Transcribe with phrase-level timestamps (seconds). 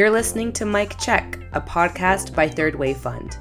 [0.00, 3.36] You're listening to Mic Check, a podcast by Third Wave Fund.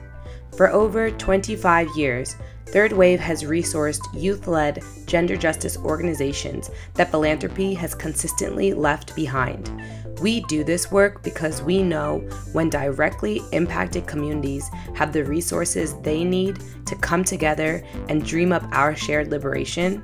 [0.58, 2.36] For over 25 years,
[2.66, 9.72] Third Wave has resourced youth led gender justice organizations that philanthropy has consistently left behind.
[10.20, 12.18] We do this work because we know
[12.52, 18.68] when directly impacted communities have the resources they need to come together and dream up
[18.74, 20.04] our shared liberation,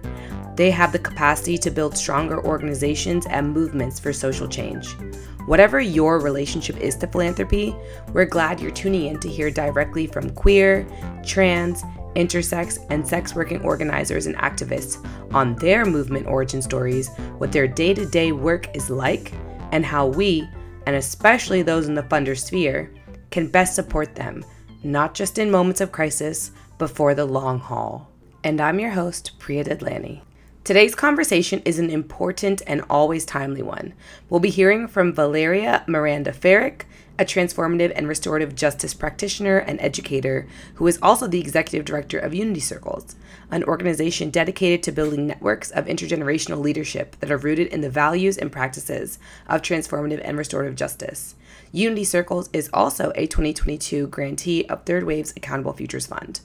[0.56, 4.96] they have the capacity to build stronger organizations and movements for social change.
[5.46, 7.76] Whatever your relationship is to philanthropy,
[8.14, 10.88] we're glad you're tuning in to hear directly from queer,
[11.24, 11.84] trans,
[12.16, 17.94] intersex, and sex working organizers and activists on their movement origin stories, what their day
[17.94, 19.34] to day work is like,
[19.72, 20.50] and how we,
[20.88, 22.92] and especially those in the funder sphere,
[23.30, 24.44] can best support them,
[24.84, 28.10] not just in moments of crisis, but for the long haul.
[28.44, 30.22] And I'm your host, Priya Dadlani.
[30.66, 33.94] Today's conversation is an important and always timely one.
[34.32, 36.88] We'll be hearing from Valleria Miranda Ferrick,
[37.20, 42.34] a transformative and restorative justice practitioner and educator who is also the executive director of
[42.34, 43.16] Unity Circles,
[43.52, 48.36] an organization dedicated to building networks of intergenerational leadership that are rooted in the values
[48.36, 51.36] and practices of transformative and restorative justice.
[51.74, 56.42] Unity Circles is also a 2022 grantee of Third Wave's Accountable Futures Fund.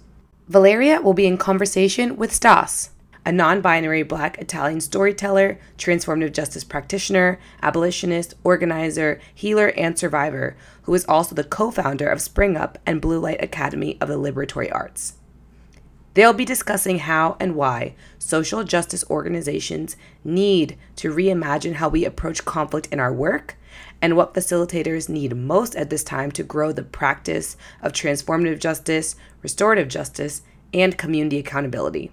[0.47, 2.91] Valleria will be in conversation with Stas,
[3.25, 10.95] a non binary black Italian storyteller, transformative justice practitioner, abolitionist, organizer, healer, and survivor, who
[10.95, 14.73] is also the co founder of Spring Up and Blue Light Academy of the Liberatory
[14.73, 15.15] Arts.
[16.15, 22.45] They'll be discussing how and why social justice organizations need to reimagine how we approach
[22.45, 23.57] conflict in our work
[24.03, 29.15] and what facilitators need most at this time to grow the practice of transformative justice,
[29.43, 30.43] restorative justice,
[30.75, 32.11] and community accountability.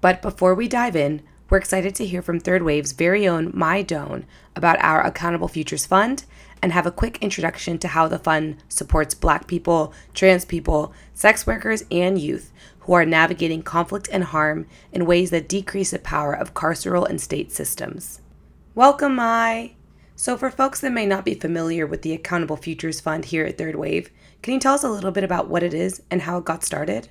[0.00, 3.82] But before we dive in, we're excited to hear from Third Wave's very own Mai
[3.82, 6.24] Doan about our Accountable Futures Fund
[6.62, 11.46] and have a quick introduction to how the fund supports Black people, trans people, sex
[11.46, 16.32] workers, and youth who are navigating conflict and harm in ways that decrease the power
[16.32, 18.20] of carceral and state systems.
[18.74, 19.74] Welcome, Mai!
[20.16, 23.56] So, for folks that may not be familiar with the Accountable Futures Fund here at
[23.56, 24.10] Third Wave,
[24.42, 26.64] can you tell us a little bit about what it is and how it got
[26.64, 27.08] started?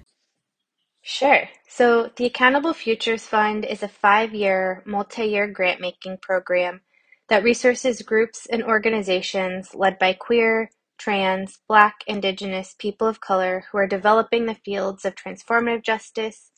[1.09, 1.47] Sure.
[1.69, 6.81] So the Accountable Futures Fund is a five-year, multi-year grant-making program
[7.29, 13.77] that resources groups and organizations led by queer, trans, Black, Indigenous, people of color who
[13.77, 16.51] are developing the fields of transformative justice,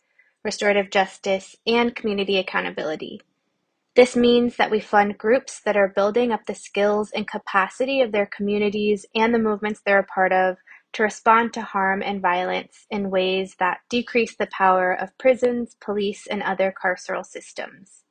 [0.43, 3.21] restorative justice, and community accountability.
[3.95, 8.11] This means that we fund groups that are building up the skills and capacity of
[8.11, 10.57] their communities and the movements they're a part of
[10.93, 16.27] to respond to harm and violence in ways that decrease the power of prisons, police,
[16.27, 18.03] and other carceral systems.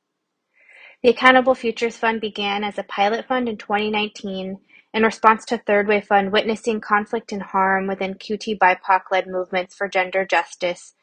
[1.01, 4.57] The Accountable Futures Fund began as a pilot fund in 2019
[4.93, 9.75] in response to Third Wave Fund witnessing conflict and harm within QT BIPOC led movements
[9.75, 10.95] for gender justice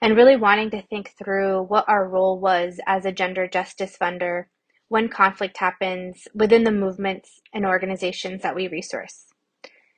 [0.00, 4.46] and really wanting to think through what our role was as a gender justice funder
[4.88, 9.33] when conflict happens within the movements and organizations that we resource.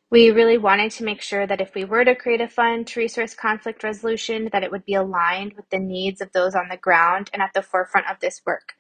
[0.09, 3.01] We really wanted to make sure that if we were to create a fund to
[3.01, 6.77] resource conflict resolution, that it would be aligned with the needs of those on the
[6.77, 8.75] ground and at the forefront of this work.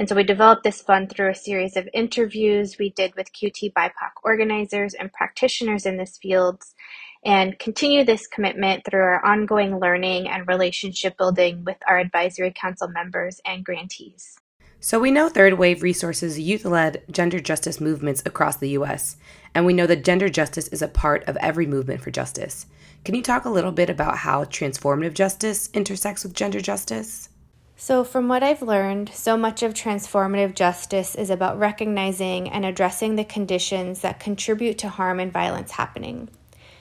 [0.00, 3.72] And so we developed this fund through a series of interviews we did with QT
[3.72, 6.64] BIPOC organizers and practitioners in this field
[7.24, 12.88] and continue this commitment through our ongoing learning and relationship building with our advisory council
[12.88, 14.36] members and grantees.
[14.86, 19.16] So, we know Third Wave resources youth led gender justice movements across the US,
[19.54, 22.66] and we know that gender justice is a part of every movement for justice.
[23.02, 27.30] Can you talk a little bit about how transformative justice intersects with gender justice?
[27.78, 33.16] So, from what I've learned, so much of transformative justice is about recognizing and addressing
[33.16, 36.28] the conditions that contribute to harm and violence happening.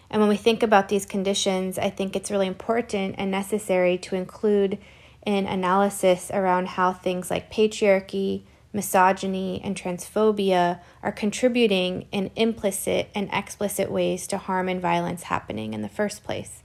[0.09, 4.17] And when we think about these conditions, I think it's really important and necessary to
[4.17, 4.77] include
[5.25, 8.43] in analysis around how things like patriarchy,
[8.73, 15.73] misogyny, and transphobia are contributing in implicit and explicit ways to harm and violence happening
[15.73, 16.63] in the first place.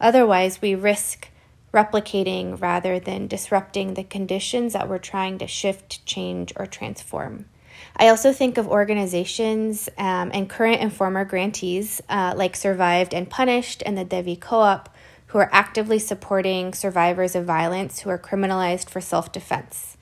[0.00, 1.28] Otherwise, we risk
[1.72, 7.46] replicating rather than disrupting the conditions that we're trying to shift, change, or transform.
[7.96, 13.28] I also think of organizations um, and current and former grantees uh, like Survived and
[13.28, 14.93] Punished and the Devi Co op
[15.34, 19.96] who are actively supporting survivors of violence who are criminalized for self defense.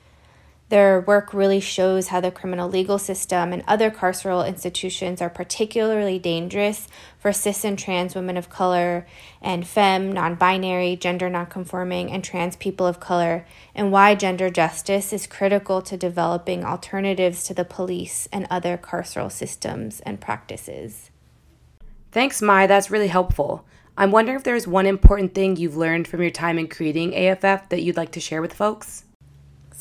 [0.68, 6.18] Their work really shows how the criminal legal system and other carceral institutions are particularly
[6.18, 6.86] dangerous
[7.18, 9.06] for cis and trans women of color
[9.40, 15.14] and femme, non binary, gender nonconforming, and trans people of color, and why gender justice
[15.14, 21.10] is critical to developing alternatives to the police and other carceral systems and practices.
[22.10, 22.66] Thanks, Mai.
[22.66, 23.64] That's really helpful.
[23.96, 27.68] I'm wondering if there's one important thing you've learned from your time in creating AFF
[27.68, 29.04] that you'd like to share with folks.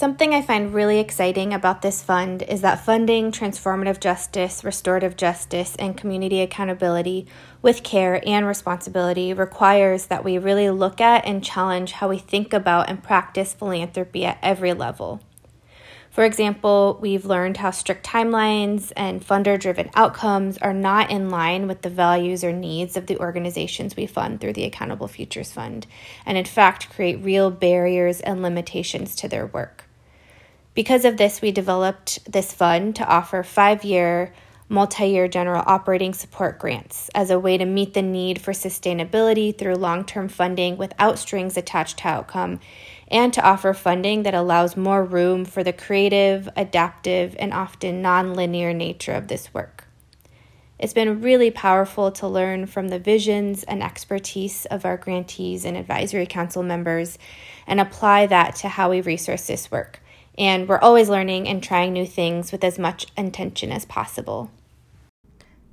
[0.01, 5.75] Something I find really exciting about this fund is that funding transformative justice, restorative justice,
[5.75, 7.27] and community accountability
[7.61, 12.51] with care and responsibility requires that we really look at and challenge how we think
[12.51, 15.21] about and practice philanthropy at every level.
[16.11, 21.69] For example, we've learned how strict timelines and funder driven outcomes are not in line
[21.69, 25.87] with the values or needs of the organizations we fund through the Accountable Futures Fund,
[26.25, 29.85] and in fact create real barriers and limitations to their work.
[30.73, 34.33] Because of this, we developed this fund to offer five year,
[34.67, 39.57] multi year general operating support grants as a way to meet the need for sustainability
[39.57, 42.59] through long term funding without strings attached to outcome,
[43.11, 48.33] and to offer funding that allows more room for the creative, adaptive, and often non
[48.33, 49.85] linear nature of this work.
[50.79, 55.77] It's been really powerful to learn from the visions and expertise of our grantees and
[55.77, 57.19] advisory council members
[57.67, 60.01] and apply that to how we resource this work
[60.37, 64.51] and we're always learning and trying new things with as much intention as possible.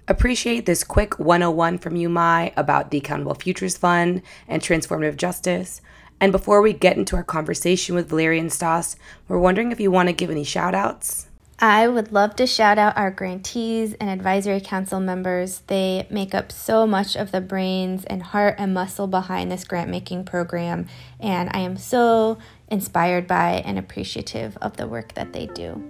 [0.07, 5.81] Appreciate this quick 101 from you, Mai, about the Accountable Futures Fund and transformative justice.
[6.21, 8.97] And before we get into our conversation with Valleria and Stas,
[9.29, 11.29] we're wondering if you want to give any shout outs.
[11.61, 15.63] I would love to shout out our grantees and advisory council members.
[15.67, 19.91] They make up so much of the brains and heart and muscle behind this grant
[19.91, 20.87] making program,
[21.19, 22.39] and I am so
[22.69, 25.89] inspired by and appreciative of the work that they do.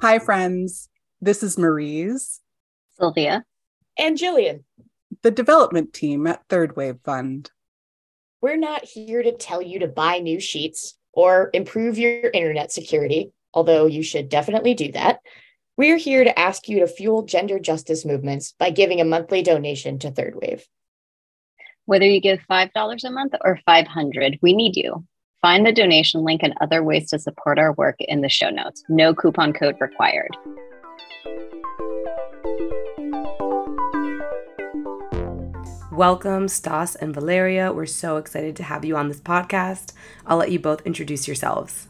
[0.00, 0.88] Hi, friends.
[1.24, 2.40] This is Marie's,
[2.98, 3.44] Sylvia,
[3.96, 4.64] and Jillian,
[5.22, 7.48] the development team at Third Wave Fund.
[8.40, 13.30] We're not here to tell you to buy new sheets or improve your internet security,
[13.54, 15.20] although you should definitely do that.
[15.76, 20.00] We're here to ask you to fuel gender justice movements by giving a monthly donation
[20.00, 20.66] to Third Wave.
[21.84, 25.06] Whether you give $5 a month or 500, we need you.
[25.40, 28.82] Find the donation link and other ways to support our work in the show notes.
[28.88, 30.36] No coupon code required.
[35.92, 37.72] Welcome, Stas and Valleria.
[37.72, 39.92] We're so excited to have you on this podcast.
[40.26, 41.86] I'll let you both introduce yourselves.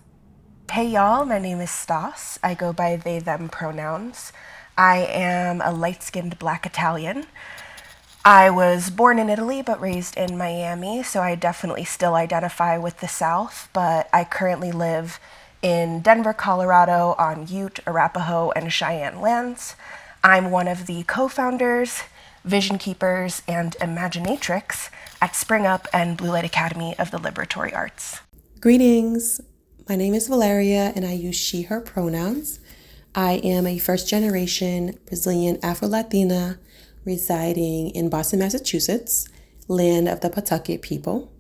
[0.71, 2.39] Hey y'all, my name is Stas.
[2.43, 4.33] I go by they, them pronouns.
[4.77, 7.27] I am a light skinned black Italian.
[8.25, 13.01] I was born in Italy but raised in Miami, so I definitely still identify with
[13.01, 15.19] the South, but I currently live
[15.63, 19.77] in Denver, Colorado on Ute, Arapaho, and Cheyenne lands.
[20.23, 22.03] I'm one of the co founders,
[22.45, 28.21] vision keepers, and imaginatrix at Spring Up and Blue Light Academy of the Liberatory Arts.
[28.61, 29.41] Greetings.
[29.89, 32.61] My name is Valleria and I use she, her pronouns.
[33.15, 36.59] I am a first generation Brazilian Afro Latina
[37.05, 39.29] residing in Boston, Massachusetts,
[39.69, 41.33] land of the Pawtucket people.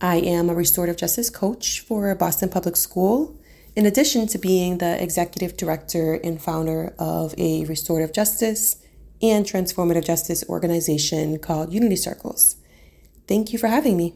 [0.00, 3.38] I am a restorative justice coach for Boston Public School,
[3.76, 8.76] in addition to being the executive director and founder of a restorative justice
[9.22, 12.56] and transformative justice organization called Unity Circles.
[13.26, 14.14] Thank you for having me.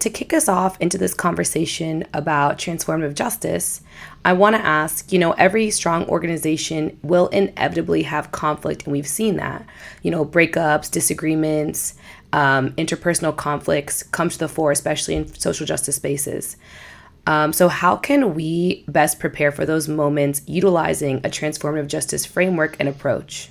[0.00, 3.80] To kick us off into this conversation about transformative justice,
[4.24, 9.08] I want to ask you know, every strong organization will inevitably have conflict, and we've
[9.08, 9.66] seen that.
[10.02, 11.94] You know, breakups, disagreements,
[12.32, 16.58] um, interpersonal conflicts come to the fore, especially in social justice spaces.
[17.26, 22.76] Um, so, how can we best prepare for those moments utilizing a transformative justice framework
[22.78, 23.50] and approach?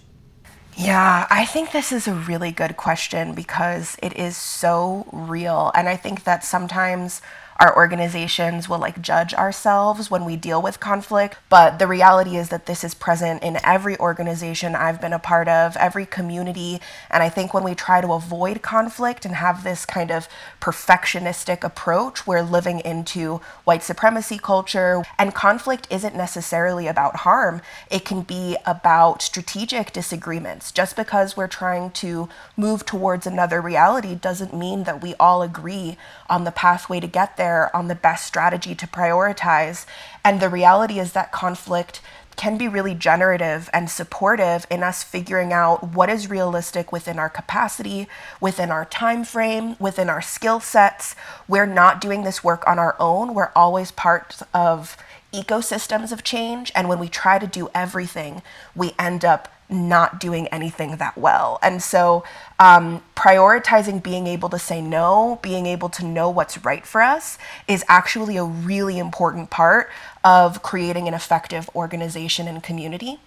[0.78, 5.72] Yeah, I think this is a really good question because it is so real.
[5.74, 7.22] And I think that sometimes
[7.58, 11.38] our organizations will like judge ourselves when we deal with conflict.
[11.50, 15.48] But the reality is that this is present in every organization I've been a part
[15.48, 16.82] of, every community.
[17.10, 20.28] And I think when we try to avoid conflict and have this kind of
[20.60, 25.04] perfectionistic approach, we're living into white supremacy culture.
[25.18, 30.72] And conflict isn't necessarily about harm, it can be about strategic disagreements.
[30.72, 35.98] Just because we're trying to move towards another reality doesn't mean that we all agree
[36.30, 39.86] on the pathway to get there, on the best strategy to prioritize.
[40.24, 42.02] And the reality is that conflict
[42.36, 47.30] can be really generative and supportive in us figuring out what is realistic within our
[47.30, 48.08] capacity,
[48.42, 51.16] within our time frame, within our skill sets.
[51.48, 53.34] We're not doing this work on our own.
[53.34, 54.98] We're always part of
[55.34, 56.72] ecosystems of change.
[56.76, 58.42] And when we try to do everything,
[58.76, 61.60] we end up not doing anything that well.
[61.62, 62.24] And so,
[62.60, 67.38] um, prioritizing being able to say no, being able to know what's right for us,
[67.68, 69.90] is actually a really important part
[70.24, 73.20] of creating an effective organization and community.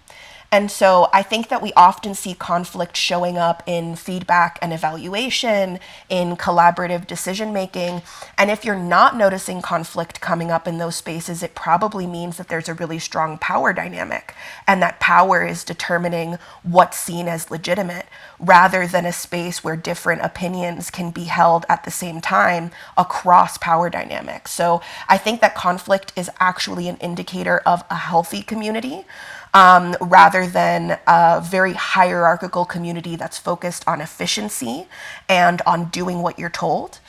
[0.51, 5.79] And so I think that we often see conflict showing up in feedback and evaluation,
[6.09, 8.01] in collaborative decision making.
[8.37, 12.47] And if you're not noticing conflict coming up in those spaces, it probably means that
[12.47, 14.33] there's a really strong power dynamic.
[14.65, 18.07] And that power is determining what's seen as legitimate
[18.39, 23.59] rather than a space where different opinions can be held at the same time across
[23.59, 24.51] power dynamics.
[24.51, 29.05] So I think that conflict is actually an indicator of a healthy community
[29.53, 34.87] um, rather than a very hierarchical community that's focused on efficiency
[35.27, 36.99] and on doing what you're told.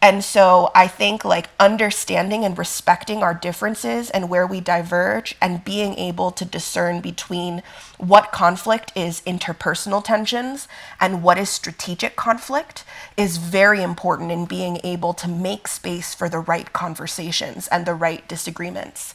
[0.00, 5.64] And so I think like understanding and respecting our differences and where we diverge and
[5.64, 7.64] being able to discern between
[7.96, 10.68] what conflict is interpersonal tensions
[11.00, 12.84] and what is strategic conflict
[13.16, 17.94] is very important in being able to make space for the right conversations and the
[17.94, 19.14] right disagreements.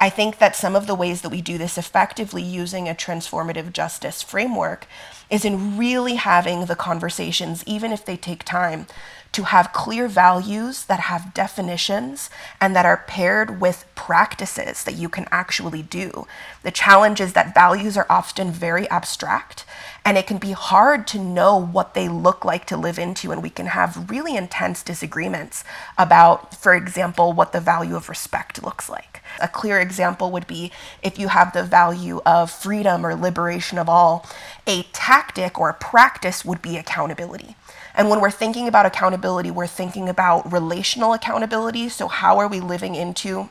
[0.00, 3.72] I think that some of the ways that we do this effectively using a transformative
[3.72, 4.86] justice framework
[5.30, 8.86] is in really having the conversations, even if they take time,
[9.34, 15.08] to have clear values that have definitions and that are paired with practices that you
[15.08, 16.26] can actually do.
[16.62, 19.64] The challenge is that values are often very abstract
[20.04, 23.32] and it can be hard to know what they look like to live into.
[23.32, 25.64] And we can have really intense disagreements
[25.98, 29.13] about, for example, what the value of respect looks like.
[29.40, 30.72] A clear example would be
[31.02, 34.26] if you have the value of freedom or liberation of all,
[34.66, 37.56] a tactic or a practice would be accountability.
[37.94, 41.88] And when we're thinking about accountability, we're thinking about relational accountability.
[41.88, 43.48] So, how are we living into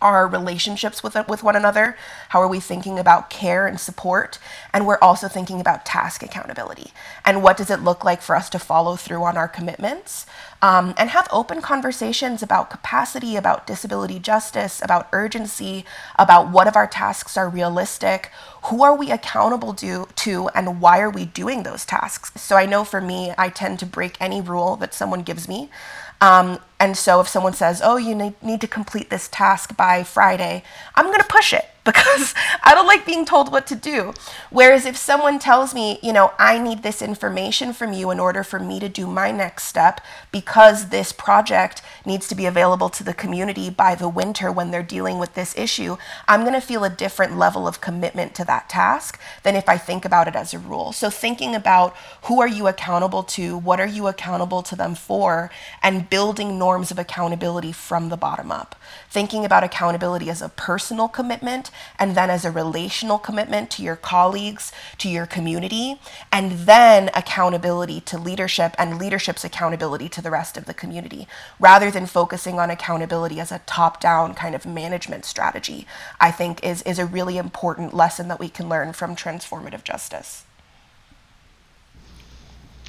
[0.00, 1.96] our relationships with with one another.
[2.30, 4.38] How are we thinking about care and support?
[4.72, 6.92] And we're also thinking about task accountability.
[7.24, 10.26] And what does it look like for us to follow through on our commitments?
[10.62, 15.84] Um, and have open conversations about capacity about disability justice about urgency
[16.18, 18.30] about what of our tasks are realistic.
[18.64, 22.30] Who are we accountable to, to and why are we doing those tasks?
[22.40, 25.70] So i know for me i tend to break any rule that someone gives me
[26.20, 30.62] um, and so if someone says, oh, you need, to complete this task by Friday,
[30.94, 34.14] I'm going to push it because I don't like being told what to do.
[34.50, 38.42] Whereas if someone tells me, you know, I need this information from you in order
[38.42, 40.00] for me to do my next step
[40.32, 44.82] because this project needs to be available to the community by the winter when they're
[44.82, 45.96] dealing with this issue,
[46.28, 49.76] I'm going to feel a different level of commitment to that task than if I
[49.76, 50.92] think about it as a rule.
[50.92, 55.50] So thinking about who are you accountable to, what are you accountable to them for,
[55.82, 58.76] and building norms of accountability from the bottom up.
[59.08, 63.96] Thinking about accountability as a personal commitment and then as a relational commitment to your
[63.96, 66.00] colleagues, to your community,
[66.32, 71.26] and then accountability to leadership and leadership's accountability to the rest of the community,
[71.58, 75.86] rather than focusing on accountability as a top down kind of management strategy,
[76.20, 80.44] I think is, is a really important lesson that we can learn from transformative justice.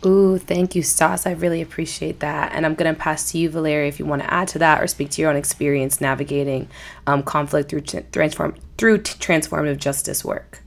[0.04, 1.28] Ooh, thank you, Stas.
[1.28, 2.54] I really appreciate that.
[2.54, 4.82] And I'm going to pass to you, Valleria, if you want to add to that
[4.82, 6.70] or speak to your own experience navigating
[7.06, 10.64] um, conflict through transform through transformative justice work.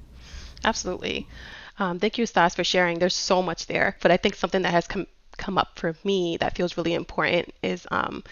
[0.64, 1.26] Absolutely.
[1.78, 2.98] Um, thank you, Stas, for sharing.
[2.98, 6.36] There's so much there, but I think something that has come come up for me
[6.36, 8.22] that feels really important is um,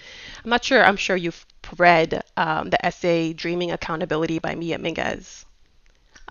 [0.44, 0.84] I'm not sure.
[0.84, 1.44] I'm sure you've
[1.78, 5.44] read um, the essay "Dreaming Accountability" by Mia Mingus.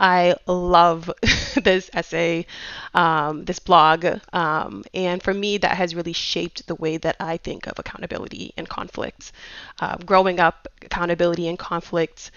[0.01, 1.09] I love
[1.63, 2.47] this essay,
[2.93, 4.05] um, this blog.
[4.33, 8.53] Um, and for me, that has really shaped the way that I think of accountability
[8.57, 9.31] and conflict.
[9.79, 12.31] Uh, growing up, accountability and conflict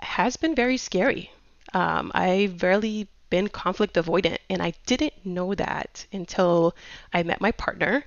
[0.00, 1.30] has been very scary.
[1.74, 6.74] Um, I've rarely been conflict avoidant, and I didn't know that until
[7.12, 8.04] I met my partner.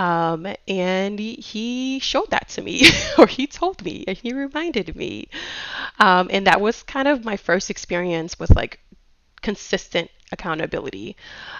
[0.00, 2.84] Um, and he showed that to me,
[3.18, 5.28] or he told me, and he reminded me.
[5.98, 8.80] Um, and that was kind of my first experience with like
[9.42, 11.16] consistent accountability.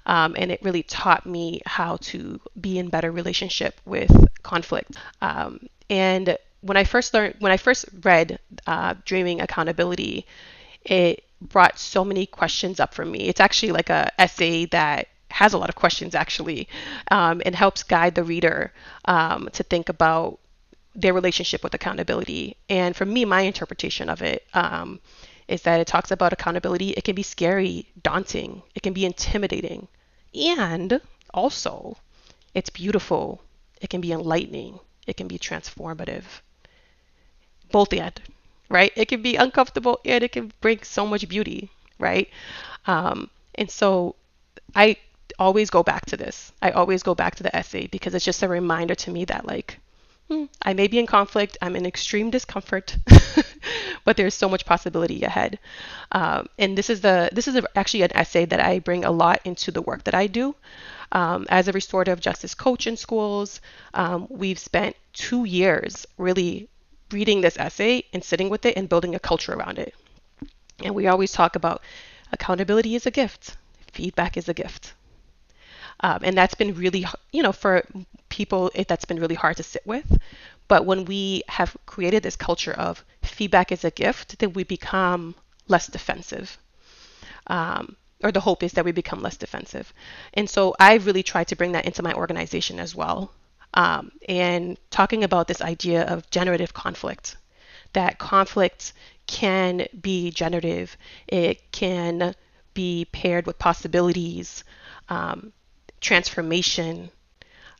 [0.06, 4.96] Um, and it really taught me how to be in better relationship with conflict.
[5.20, 10.26] Um, and when I first learned, when I first read uh, Dreaming Accountability,
[10.84, 13.28] it brought so many questions up for me.
[13.28, 16.68] It's actually like a essay that has a lot of questions actually
[17.10, 18.72] um, and helps guide the reader
[19.04, 20.38] um, to think about
[20.94, 22.56] their relationship with accountability.
[22.68, 25.00] And for me, my interpretation of it um,
[25.48, 26.90] is that it talks about accountability.
[26.90, 29.88] It can be scary, daunting, it can be intimidating,
[30.34, 31.00] and
[31.32, 31.96] also
[32.54, 33.42] it's beautiful.
[33.80, 34.80] It can be enlightening.
[35.06, 36.24] It can be transformative.
[37.70, 38.20] Both and,
[38.68, 38.92] right?
[38.96, 42.28] It can be uncomfortable and it can bring so much beauty, right?
[42.86, 44.16] Um, and so
[44.74, 44.96] I
[45.40, 46.52] always go back to this.
[46.62, 49.46] I always go back to the essay because it's just a reminder to me that,
[49.46, 49.78] like,
[50.28, 52.96] hmm, I may be in conflict, I'm in extreme discomfort,
[54.04, 55.58] but there's so much possibility ahead.
[56.12, 59.10] Um, and this is the this is a, actually an essay that I bring a
[59.10, 60.54] lot into the work that I do.
[61.12, 63.60] Um, as a restorative justice coach in schools,
[63.94, 66.68] um, we've spent two years really
[67.10, 69.94] reading this essay and sitting with it and building a culture around it.
[70.84, 71.82] And we always talk about
[72.30, 73.56] accountability is a gift,
[73.92, 74.94] feedback is a gift.
[76.00, 77.84] Um, and that's been really, you know, for
[78.28, 80.18] people, it, that's been really hard to sit with.
[80.68, 85.34] But when we have created this culture of feedback is a gift, then we become
[85.68, 86.56] less defensive.
[87.46, 89.92] Um, or the hope is that we become less defensive.
[90.34, 93.32] And so I really tried to bring that into my organization as well.
[93.74, 97.36] Um, and talking about this idea of generative conflict,
[97.92, 98.92] that conflict
[99.26, 100.96] can be generative,
[101.28, 102.34] it can
[102.74, 104.64] be paired with possibilities,
[105.08, 105.52] um,
[106.00, 107.10] transformation,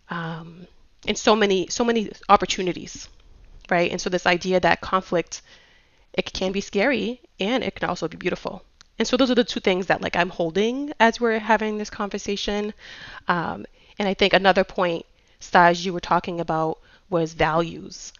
[0.08, 0.66] um,
[1.06, 3.08] and so many so many opportunities,
[3.70, 3.90] right?
[3.90, 5.42] And so this idea that conflict
[6.12, 8.62] it can be scary and it can also be beautiful.
[8.98, 11.90] And so those are the two things that like I'm holding as we're having this
[11.90, 12.74] conversation.
[13.28, 13.64] Um,
[13.98, 15.06] and I think another point,
[15.38, 18.12] Stas, you were talking about was values.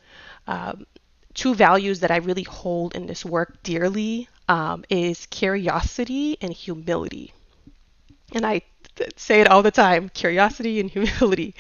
[0.47, 0.87] Um,
[1.35, 7.33] two values that I really hold in this work dearly um, is curiosity and humility.
[8.33, 8.63] And I
[9.17, 11.55] say it all the time, curiosity and humility,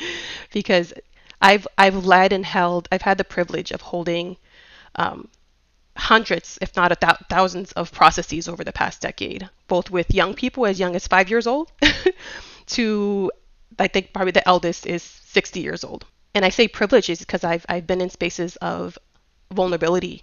[0.52, 0.92] because
[1.40, 4.36] I've I've led and held I've had the privilege of holding
[4.96, 5.28] um,
[5.96, 10.66] hundreds, if not th- thousands, of processes over the past decade, both with young people
[10.66, 11.70] as young as five years old
[12.66, 13.30] to,
[13.78, 16.04] I think, probably the eldest is 60 years old.
[16.34, 18.98] And I say privileges because I've, I've been in spaces of
[19.52, 20.22] vulnerability,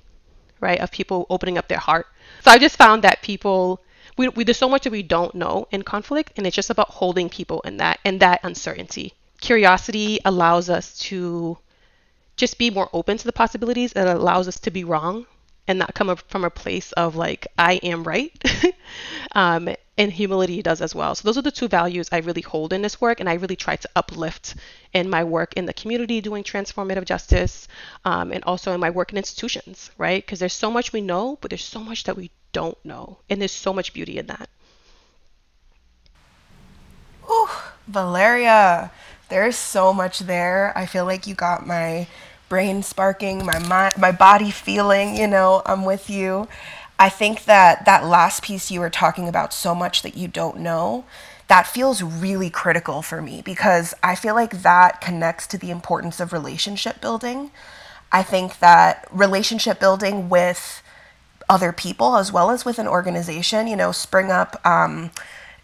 [0.62, 0.80] right?
[0.80, 2.08] Of people opening up their heart.
[2.44, 3.82] So I just found that people,
[4.18, 6.90] we, we, there's so much that we don't know in conflict, and it's just about
[6.90, 9.14] holding people in that and that uncertainty.
[9.40, 11.58] Curiosity allows us to
[12.36, 13.94] just be more open to the possibilities.
[13.94, 15.26] It allows us to be wrong
[15.68, 18.34] and not come from a place of like I am right.
[19.34, 21.16] um, and humility does as well.
[21.16, 23.56] So those are the two values I really hold in this work, and I really
[23.56, 24.56] try to uplift
[24.94, 27.68] in my work in the community doing transformative justice,
[28.06, 30.24] um, and also in my work in institutions, right?
[30.24, 33.42] Because there's so much we know, but there's so much that we don't know, and
[33.42, 34.50] there's so much beauty in that.
[37.30, 37.50] Ooh,
[37.88, 38.92] Valleria,
[39.30, 40.72] there's so much there.
[40.76, 42.08] I feel like you got my
[42.50, 46.48] brain sparking, my mind, my body feeling, you know, I'm with you.
[47.00, 50.60] I think that that last piece you were talking about so much that you don't
[50.60, 51.06] know,
[51.48, 56.20] that feels really critical for me because I feel like that connects to the importance
[56.20, 57.52] of relationship building.
[58.12, 60.82] I think that relationship building with
[61.50, 65.12] other people as well as with an organization, you know, Spring Up um,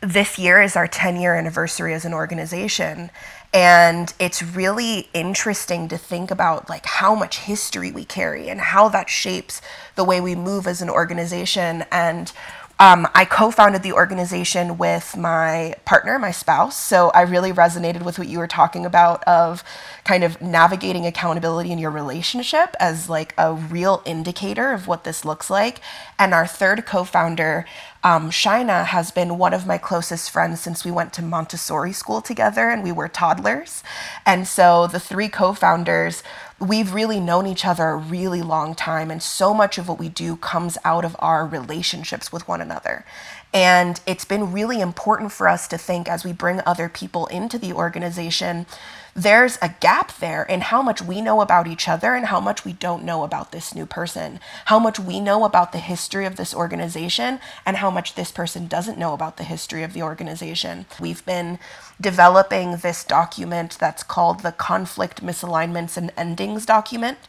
[0.02, 3.10] this year is our 10 year anniversary as an organization.
[3.54, 8.90] And it's really interesting to think about like how much history we carry and how
[8.90, 9.62] that shapes
[9.96, 11.86] the way we move as an organization.
[11.92, 12.32] And
[12.80, 16.78] um, I co founded the organization with my partner, my spouse.
[16.78, 19.64] So I really resonated with what you were talking about of
[20.04, 25.24] kind of navigating accountability in your relationship as like a real indicator of what this
[25.24, 25.80] looks like.
[26.20, 27.66] And our third co founder,
[28.04, 32.22] um, Shaina, has been one of my closest friends since we went to Montessori school
[32.22, 33.84] together and we were toddlers.
[34.26, 36.24] And so the three co founders
[36.60, 40.10] we've really known each other a really long time, and so much of what we
[40.10, 43.06] do comes out of our relationships with one another.
[43.54, 47.60] And it's been really important for us to think as we bring other people into
[47.60, 48.66] the organization
[49.16, 52.66] there's a gap there in how much we know about each other and how much
[52.66, 56.36] we don't know about this new person, how much we know about the history of
[56.36, 60.86] this organization and how much this person doesn't know about the history of the organization.
[61.00, 61.60] We've been
[62.02, 67.20] developing this document that's called the Conflict Misalignments and Endings document.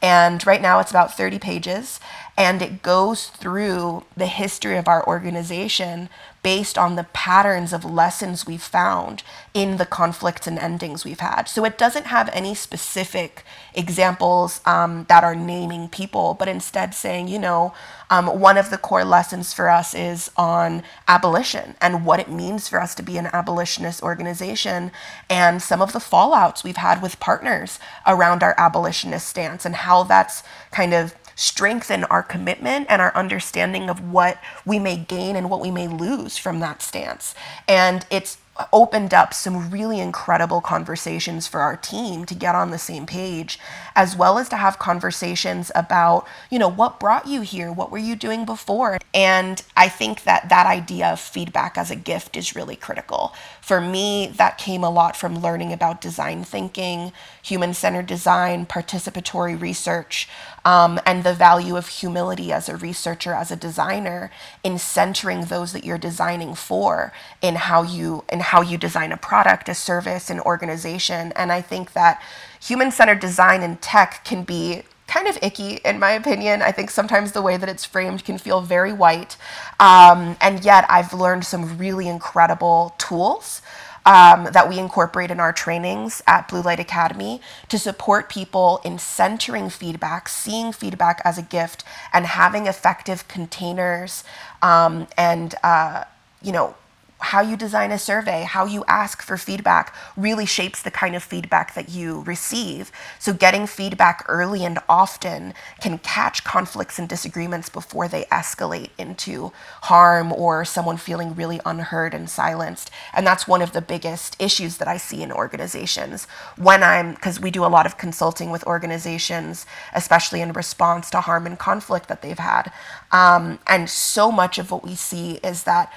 [0.00, 1.98] And right now it's about 30 pages
[2.36, 6.08] and it goes through the history of our organization
[6.42, 9.22] based on the patterns of lessons we've found
[9.54, 11.44] in the conflicts and endings we've had.
[11.44, 17.28] So it doesn't have any specific examples um, that are naming people, but instead saying,
[17.28, 17.74] you know,
[18.10, 22.68] um, one of the core lessons for us is on abolition and what it means
[22.68, 24.90] for us to be an abolitionist organization
[25.30, 30.02] and some of the fallouts we've had with partners around our abolitionist stance and how
[30.02, 30.42] that's
[30.72, 35.60] kind of strengthen our commitment and our understanding of what we may gain and what
[35.60, 37.34] we may lose from that stance.
[37.68, 38.38] And it's
[38.72, 43.58] opened up some really incredible conversations for our team to get on the same page
[43.96, 47.72] as well as to have conversations about you know what brought you here?
[47.72, 48.98] What were you doing before?
[49.14, 53.34] And i think that that idea of feedback as a gift is really critical.
[53.62, 60.28] For me that came a lot from learning about design thinking human-centered design participatory research
[60.64, 64.30] um, and the value of humility as a researcher as a designer
[64.62, 69.16] in centering those that you're designing for in how you in how you design a
[69.16, 71.32] product, a service, an organization.
[71.32, 72.22] And I think that
[72.60, 76.62] human centered design in tech can be kind of icky, in my opinion.
[76.62, 79.36] I think sometimes the way that it's framed can feel very white.
[79.78, 83.60] Um, and yet, I've learned some really incredible tools.
[84.04, 88.98] Um, that we incorporate in our trainings at Blue Light Academy to support people in
[88.98, 94.24] centering feedback, seeing feedback as a gift, and having effective containers
[94.60, 96.02] um, and uh,
[96.42, 96.74] you know
[97.22, 101.22] how you design a survey, how you ask for feedback really shapes the kind of
[101.22, 102.90] feedback that you receive.
[103.18, 109.52] So, getting feedback early and often can catch conflicts and disagreements before they escalate into
[109.82, 112.90] harm or someone feeling really unheard and silenced.
[113.14, 116.26] And that's one of the biggest issues that I see in organizations.
[116.56, 121.20] When I'm, because we do a lot of consulting with organizations, especially in response to
[121.20, 122.72] harm and conflict that they've had.
[123.10, 125.92] Um, and so much of what we see is that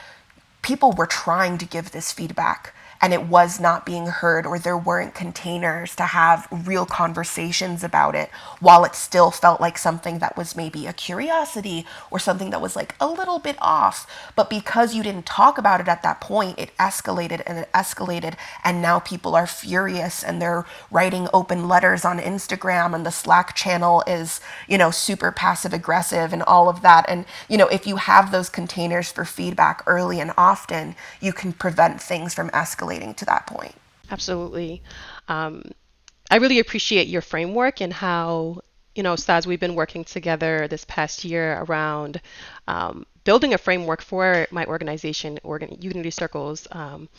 [0.65, 4.77] people were trying to give this feedback and it was not being heard or there
[4.77, 8.29] weren't containers to have real conversations about it
[8.59, 12.75] while it still felt like something that was maybe a curiosity or something that was
[12.75, 14.07] like a little bit off.
[14.35, 18.35] But because you didn't talk about it at that point it escalated and it escalated
[18.63, 23.55] and now people are furious and they're writing open letters on Instagram and the Slack
[23.55, 27.05] channel is you know super passive aggressive and all of that.
[27.07, 31.51] And you know if you have those containers for feedback early and often you can
[31.53, 33.75] prevent things from escalating escalating to that point.
[34.11, 34.81] Absolutely.
[35.27, 35.63] Um,
[36.29, 38.61] I really appreciate your framework and how,
[38.95, 42.21] you know, Stas, we've been working together this past year around
[42.67, 46.67] um, building a framework for my organization, Organ- Unity Circles.
[46.71, 47.09] Um,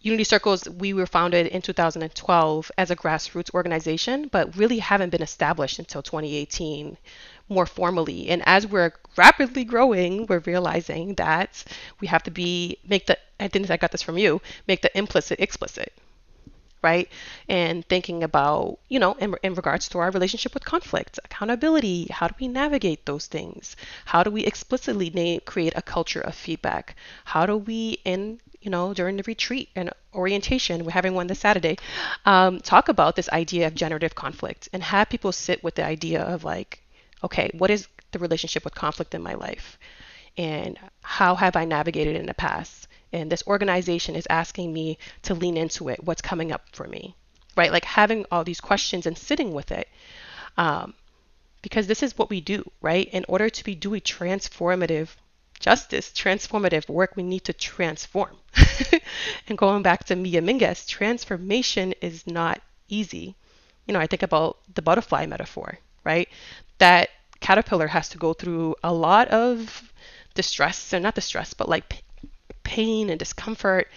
[0.00, 5.22] Unity Circles, we were founded in 2012 as a grassroots organization, but really haven't been
[5.22, 6.96] established until 2018
[7.48, 8.28] more formally.
[8.28, 11.64] And as we're rapidly growing, we're realizing that
[12.00, 14.96] we have to be make the I think I got this from you, make the
[14.96, 15.92] implicit explicit.
[16.80, 17.08] Right?
[17.48, 22.28] And thinking about, you know, in, in regards to our relationship with conflict, accountability, how
[22.28, 23.74] do we navigate those things?
[24.04, 26.94] How do we explicitly na- create a culture of feedback?
[27.24, 31.40] How do we, in you know, during the retreat and orientation, we're having one this
[31.40, 31.78] Saturday,
[32.26, 36.22] um, talk about this idea of generative conflict and have people sit with the idea
[36.22, 36.82] of like,
[37.24, 39.78] okay, what is the relationship with conflict in my life?
[40.36, 42.86] And how have I navigated in the past?
[43.12, 46.04] And this organization is asking me to lean into it.
[46.04, 47.16] What's coming up for me?
[47.56, 47.72] Right?
[47.72, 49.88] Like having all these questions and sitting with it.
[50.56, 50.94] Um,
[51.62, 53.08] because this is what we do, right?
[53.08, 55.16] In order to be doing transformative
[55.58, 58.36] justice, transformative work, we need to transform.
[59.48, 63.34] and going back to Mia Mingus, transformation is not easy.
[63.86, 66.28] You know, I think about the butterfly metaphor, right?
[66.78, 69.92] That caterpillar has to go through a lot of
[70.34, 72.02] distress, or not distress, but like
[72.62, 73.88] pain and discomfort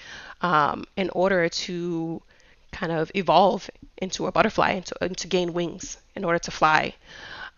[0.41, 2.21] um, in order to
[2.71, 6.51] kind of evolve into a butterfly and to, and to gain wings in order to
[6.51, 6.93] fly.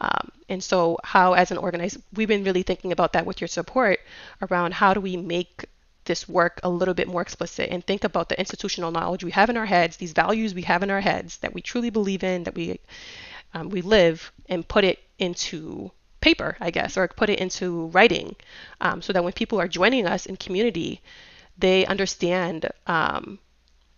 [0.01, 3.47] Um, and so, how, as an organization, we've been really thinking about that with your
[3.47, 3.99] support
[4.41, 5.65] around how do we make
[6.05, 9.49] this work a little bit more explicit and think about the institutional knowledge we have
[9.49, 12.43] in our heads, these values we have in our heads that we truly believe in,
[12.43, 12.79] that we
[13.53, 18.35] um, we live, and put it into paper, I guess, or put it into writing,
[18.81, 21.01] um, so that when people are joining us in community,
[21.57, 23.39] they understand um,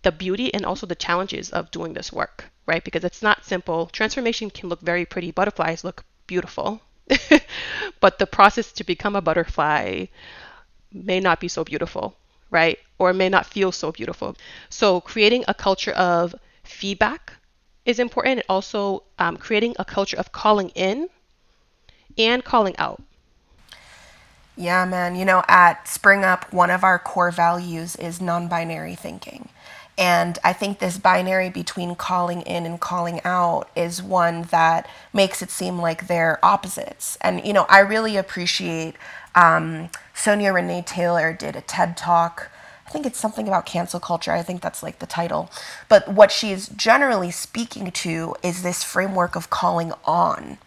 [0.04, 2.84] the beauty and also the challenges of doing this work, right?
[2.84, 3.88] Because it's not simple.
[3.88, 5.32] Transformation can look very pretty.
[5.32, 6.82] Butterflies look beautiful,
[8.00, 10.06] but the process to become a butterfly
[10.91, 12.15] may not be so beautiful,
[12.50, 12.80] right?
[12.98, 14.36] Or may not feel so beautiful.
[14.70, 17.34] So creating a culture of feedback
[17.86, 18.39] is important.
[18.39, 21.10] And also, um, creating a culture of calling in
[22.17, 23.02] and calling out.
[24.58, 25.15] Yeah, man.
[25.15, 29.50] You know, at Spring Up, one of our core values is non binary thinking.
[29.98, 35.41] And I think this binary between calling in and calling out is one that makes
[35.41, 37.17] it seem like they're opposites.
[37.21, 38.95] And, you know, I really appreciate
[39.36, 42.52] um, Sonya Renee Taylor did a TED talk.
[42.86, 44.32] I think it's something about cancel culture.
[44.32, 45.50] I think that's like the title.
[45.89, 50.60] But what she's generally speaking to is this framework of calling on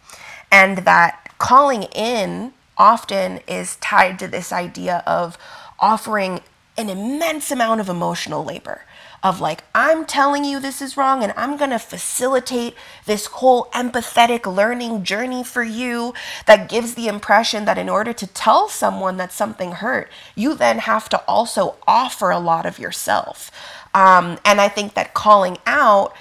[0.51, 5.37] and that calling in often is tied to this idea of
[5.79, 6.41] offering
[6.77, 8.81] an immense amount of emotional labor
[9.23, 13.65] of like, I'm telling you this is wrong and I'm going to facilitate this whole
[13.73, 16.13] empathetic learning journey for you
[16.45, 20.79] that gives the impression that in order to tell someone that something hurt, you then
[20.79, 23.51] have to also offer a lot of yourself.
[23.93, 26.15] Um, and I think that calling out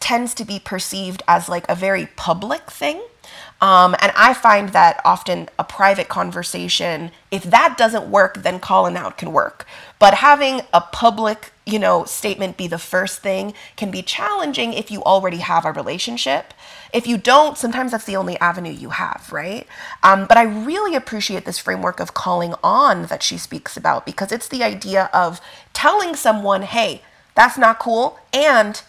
[0.00, 3.02] tends to be perceived as like a very public thing.
[3.66, 8.96] Um, and I find that often a private conversation, if that doesn't work, then calling
[8.96, 9.66] out can work.
[9.98, 14.92] But having a public, you know, statement be the first thing can be challenging if
[14.92, 16.54] you already have a relationship.
[16.92, 19.66] If you don't, sometimes that's the only avenue you have, right?
[20.04, 24.30] Um, but I really appreciate this framework of calling on that she speaks about because
[24.30, 25.40] it's the idea of
[25.72, 27.02] telling someone, hey,
[27.34, 28.80] that's not cool, and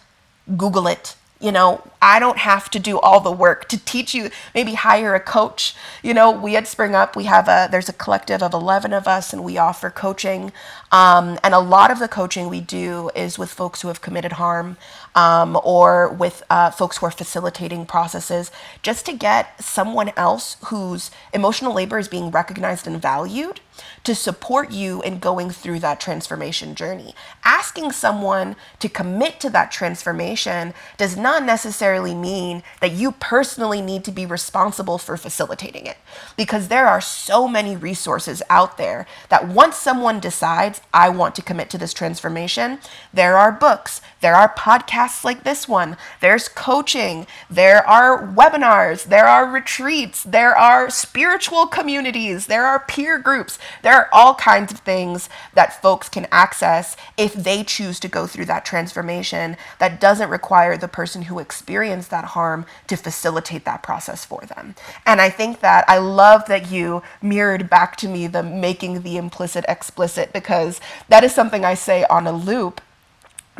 [0.56, 4.30] Google it, you know, I don't have to do all the work to teach you,
[4.54, 5.74] maybe hire a coach.
[6.02, 9.06] You know, we at Spring Up, we have a, there's a collective of 11 of
[9.06, 10.52] us and we offer coaching.
[10.90, 14.32] Um, and a lot of the coaching we do is with folks who have committed
[14.32, 14.76] harm
[15.14, 18.50] um, or with uh, folks who are facilitating processes
[18.82, 23.60] just to get someone else whose emotional labor is being recognized and valued
[24.04, 27.14] to support you in going through that transformation journey.
[27.44, 34.04] Asking someone to commit to that transformation does not necessarily mean that you personally need
[34.04, 35.98] to be responsible for facilitating it
[36.36, 41.42] because there are so many resources out there that once someone decides, I want to
[41.42, 42.78] commit to this transformation,
[43.12, 49.26] there are books, there are podcasts like this one, there's coaching, there are webinars, there
[49.26, 54.80] are retreats, there are spiritual communities, there are peer groups, there are all kinds of
[54.80, 60.30] things that folks can access if they choose to go through that transformation that doesn't
[60.30, 64.74] require the person who experienced that harm to facilitate that process for them.
[65.06, 69.16] And I think that I love that you mirrored back to me the making the
[69.16, 72.80] implicit explicit because that is something I say on a loop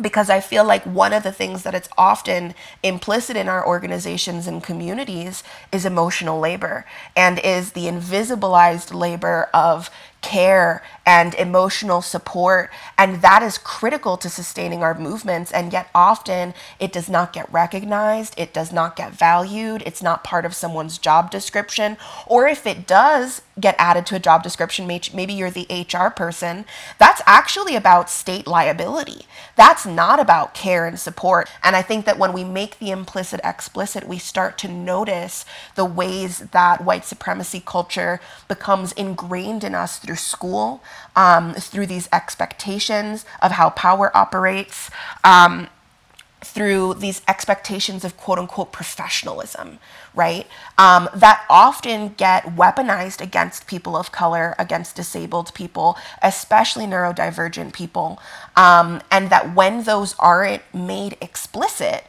[0.01, 4.47] because I feel like one of the things that it's often implicit in our organizations
[4.47, 6.85] and communities is emotional labor
[7.15, 9.89] and is the invisibilized labor of
[10.21, 12.69] care and emotional support.
[12.95, 15.51] And that is critical to sustaining our movements.
[15.51, 20.23] And yet, often it does not get recognized, it does not get valued, it's not
[20.23, 21.97] part of someone's job description.
[22.27, 26.65] Or if it does get added to a job description, maybe you're the HR person,
[26.99, 29.25] that's actually about state liability.
[29.55, 31.49] That's not about care and support.
[31.63, 35.43] And I think that when we make the implicit explicit, we start to notice
[35.73, 40.81] the ways that white supremacy culture becomes ingrained in us through school,
[41.15, 44.89] um, through these expectations of how power operates.
[45.23, 45.67] Um,
[46.41, 49.77] through these expectations of quote unquote professionalism,
[50.15, 50.47] right?
[50.77, 58.21] Um, that often get weaponized against people of color, against disabled people, especially neurodivergent people.
[58.55, 62.05] Um, and that when those aren't made explicit,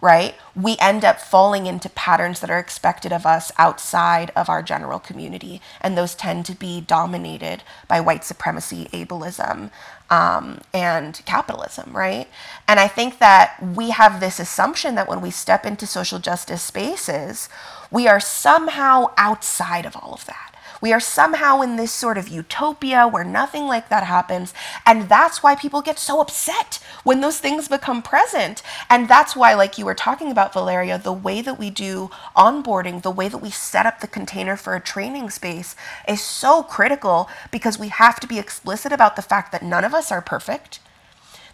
[0.00, 4.62] right, we end up falling into patterns that are expected of us outside of our
[4.62, 5.60] general community.
[5.80, 9.70] And those tend to be dominated by white supremacy, ableism,
[10.10, 12.28] um, and capitalism, right?
[12.66, 16.62] And I think that we have this assumption that when we step into social justice
[16.62, 17.48] spaces,
[17.90, 20.47] we are somehow outside of all of that
[20.80, 24.54] we are somehow in this sort of utopia where nothing like that happens.
[24.86, 28.62] And that's why people get so upset when those things become present.
[28.88, 33.02] And that's why, like you were talking about, Valleria, the way that we do onboarding,
[33.02, 35.74] the way that we set up the container for a training space
[36.06, 39.94] is so critical because we have to be explicit about the fact that none of
[39.94, 40.80] us are perfect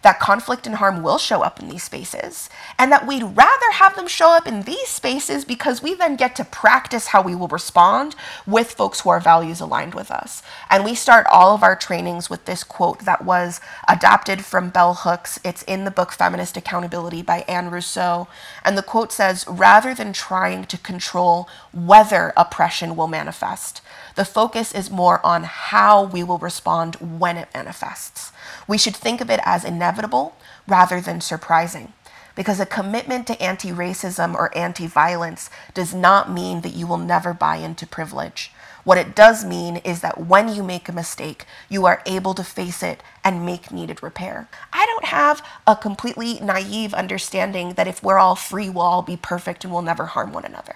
[0.05, 3.95] that conflict and harm will show up in these spaces, and that we'd rather have
[3.95, 7.47] them show up in these spaces because we then get to practice how we will
[7.47, 8.15] respond
[8.45, 10.43] with folks who are values aligned with us.
[10.69, 14.93] And we start all of our trainings with this quote that was adapted from Bell
[14.93, 15.39] Hooks.
[15.43, 18.27] It's in the book Feminist Accountability by Ann Russo.
[18.63, 23.81] And the quote says Rather than trying to control whether oppression will manifest,
[24.15, 28.31] the focus is more on how we will respond when it manifests.
[28.67, 30.35] We should think of it as inevitable
[30.67, 31.93] rather than surprising.
[32.35, 36.97] Because a commitment to anti racism or anti violence does not mean that you will
[36.97, 38.51] never buy into privilege.
[38.83, 42.43] What it does mean is that when you make a mistake, you are able to
[42.43, 44.47] face it and make needed repair.
[44.71, 49.17] I don't have a completely naive understanding that if we're all free, we'll all be
[49.17, 50.75] perfect and we'll never harm one another.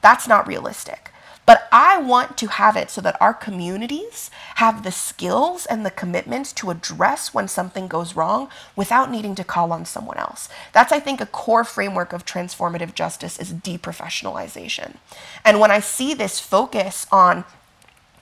[0.00, 1.10] That's not realistic.
[1.48, 5.90] But I want to have it so that our communities have the skills and the
[5.90, 10.50] commitments to address when something goes wrong without needing to call on someone else.
[10.74, 14.96] That's, I think, a core framework of transformative justice is deprofessionalization.
[15.42, 17.46] And when I see this focus on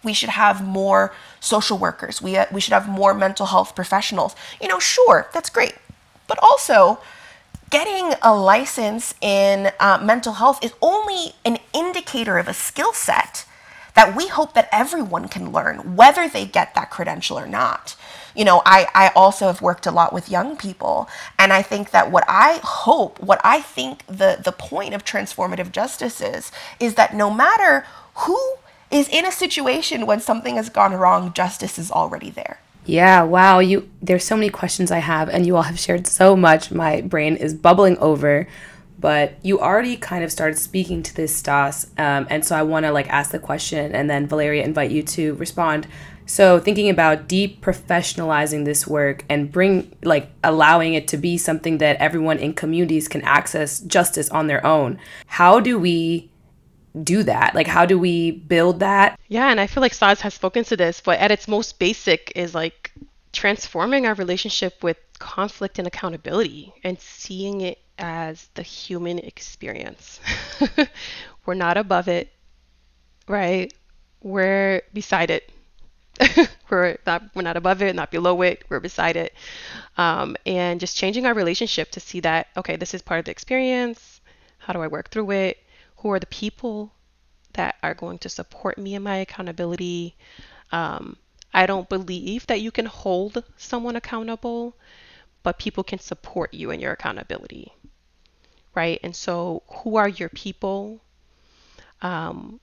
[0.05, 2.23] we should have more social workers.
[2.23, 4.37] We, uh, we should have more mental health professionals.
[4.61, 5.75] You know, sure, that's great.
[6.29, 7.01] But also,
[7.71, 13.45] getting a license in uh, mental health is only an indicator of a skill set
[13.95, 17.97] that we hope that everyone can learn, whether they get that credential or not.
[18.35, 21.91] You know, I, I also have worked a lot with young people, and I think
[21.93, 26.95] that what I hope, what I think the, the point of transformative justice is, is
[26.97, 28.39] that no matter who
[28.91, 32.61] is in a situation when something has gone wrong, justice is already there.
[32.87, 33.59] Yeah, wow.
[33.59, 36.71] You there's so many questions I have and you all have shared so much.
[36.71, 38.47] My brain is bubbling over.
[38.99, 42.87] But you already kind of started speaking to this, Stas, um, and so I want
[42.87, 45.87] to like ask the question, and then Valleria invite you to respond.
[46.25, 51.97] So thinking about deprofessionalizing this work and bring like allowing it to be something that
[51.97, 54.99] everyone in communities can access justice on their own.
[55.27, 56.31] How do we
[57.03, 57.55] do that?
[57.55, 59.19] Like, how do we build that?
[59.29, 62.33] Yeah, and I feel like Stas has spoken to this, but at its most basic
[62.35, 62.93] is like
[63.33, 70.21] transforming our relationship with conflict and accountability and seeing it as the human experience.
[71.47, 72.33] we're not above it,
[73.29, 73.73] right?
[74.23, 75.51] We're beside it.
[76.71, 78.65] we're not we're not above it, not below it.
[78.71, 79.35] We're beside it,
[79.99, 83.33] um, and just changing our relationship to see that okay, this is part of the
[83.33, 84.23] experience.
[84.59, 85.59] How do I work through it?
[85.99, 86.93] Who are the people
[87.57, 90.15] that are going to support me in my accountability.
[90.73, 91.17] Um,
[91.53, 94.77] I don't believe that you can hold someone accountable,
[95.43, 97.73] but people can support you in your accountability,
[98.75, 99.01] right?
[99.03, 101.01] And so, who are your people?
[102.03, 102.61] Um,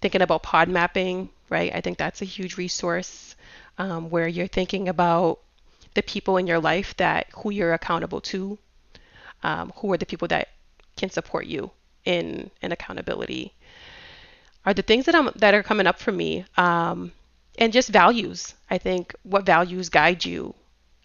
[0.00, 1.74] thinking about pod mapping, right?
[1.74, 3.34] I think that's a huge resource
[3.78, 5.40] um, where you're thinking about
[5.94, 8.58] the people in your life that who you're accountable to,
[9.42, 10.48] um, who are the people that
[10.96, 11.72] can support you
[12.06, 13.54] in in accountability
[14.64, 17.12] are the things that I'm that are coming up for me, um,
[17.58, 18.54] and just values.
[18.70, 20.54] I think what values guide you,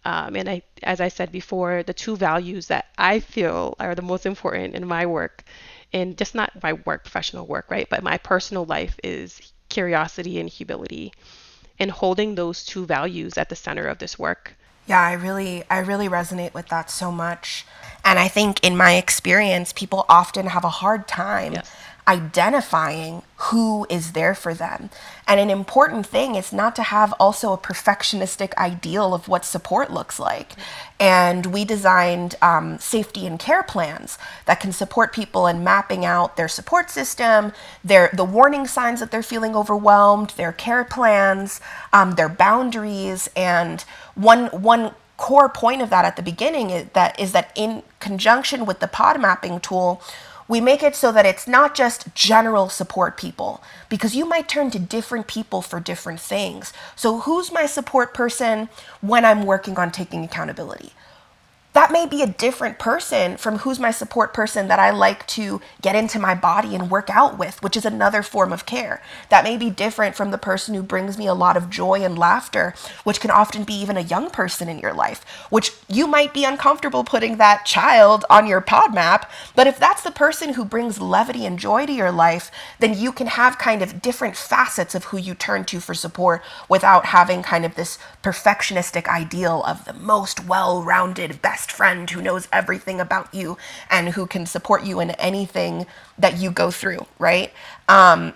[0.06, 4.02] um, and I, as I said before, the two values that I feel are the
[4.02, 5.44] most important in my work,
[5.94, 10.50] and just not my work, professional work, right, but my personal life is curiosity and
[10.50, 11.14] humility,
[11.80, 14.56] and holding those two values at the center of this work.
[14.88, 17.66] Yeah, I really, I really resonate with that so much.
[18.04, 21.72] And I think in my experience, people often have a hard time yes.
[22.08, 24.90] Identifying who is there for them.
[25.28, 29.92] And an important thing is not to have also a perfectionistic ideal of what support
[29.92, 30.54] looks like.
[31.00, 36.38] And we designed um, safety and care plans that can support people in mapping out
[36.38, 41.62] their support system, their the warning signs that they're feeling overwhelmed, their care plans,
[41.94, 43.82] um, their boundaries, and
[44.16, 48.66] one one core point of that at the beginning is that is that in conjunction
[48.66, 50.02] with the pod mapping tool
[50.52, 54.70] we make it so that it's not just general support people because you might turn
[54.70, 56.74] to different people for different things.
[56.94, 58.68] So, who's my support person
[59.00, 60.92] when I'm working on taking accountability?
[61.74, 65.62] That may be a different person from who's my support person that I like to
[65.82, 69.02] get into my body and work out with, which is another form of care.
[69.30, 72.18] That may be different from the person who brings me a lot of joy and
[72.18, 76.34] laughter, which can often be even a young person in your life, which you might
[76.34, 79.32] be uncomfortable putting that child on your pod map.
[79.56, 83.14] But if that's the person who brings levity and joy to your life, then you
[83.14, 87.44] can have kind of different facets of who you turn to for support without having
[87.44, 92.48] kind of this perfectionistic ideal of the most well rounded, best best friend who knows
[92.52, 93.56] everything about you
[93.92, 95.86] and who can support you in anything
[96.18, 97.54] that you go through, right?
[97.88, 98.34] Um,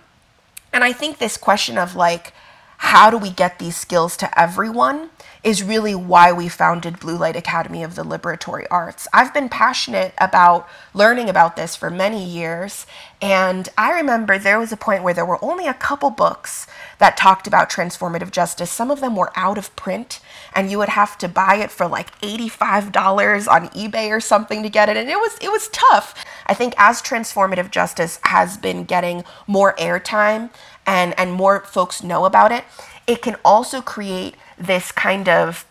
[0.72, 2.34] and I think this question of like,
[2.78, 5.10] how do we get these skills to everyone
[5.46, 9.08] is really why we founded Blue Light Academy of the Liberatory Arts.
[9.14, 12.88] I've been passionate about learning about this for many years,
[13.22, 16.66] and I remember there was a point where there were only a couple books
[16.98, 18.72] that talked about transformative justice.
[18.72, 20.20] Some of them were out of print,
[20.56, 24.70] and you would have to buy it for like $85 on eBay or something to
[24.70, 26.26] get it, and it was it was tough.
[26.48, 30.50] I think as transformative justice has been getting more airtime
[30.86, 32.63] and and more folks know about it,
[33.08, 35.65] it can also create this kind of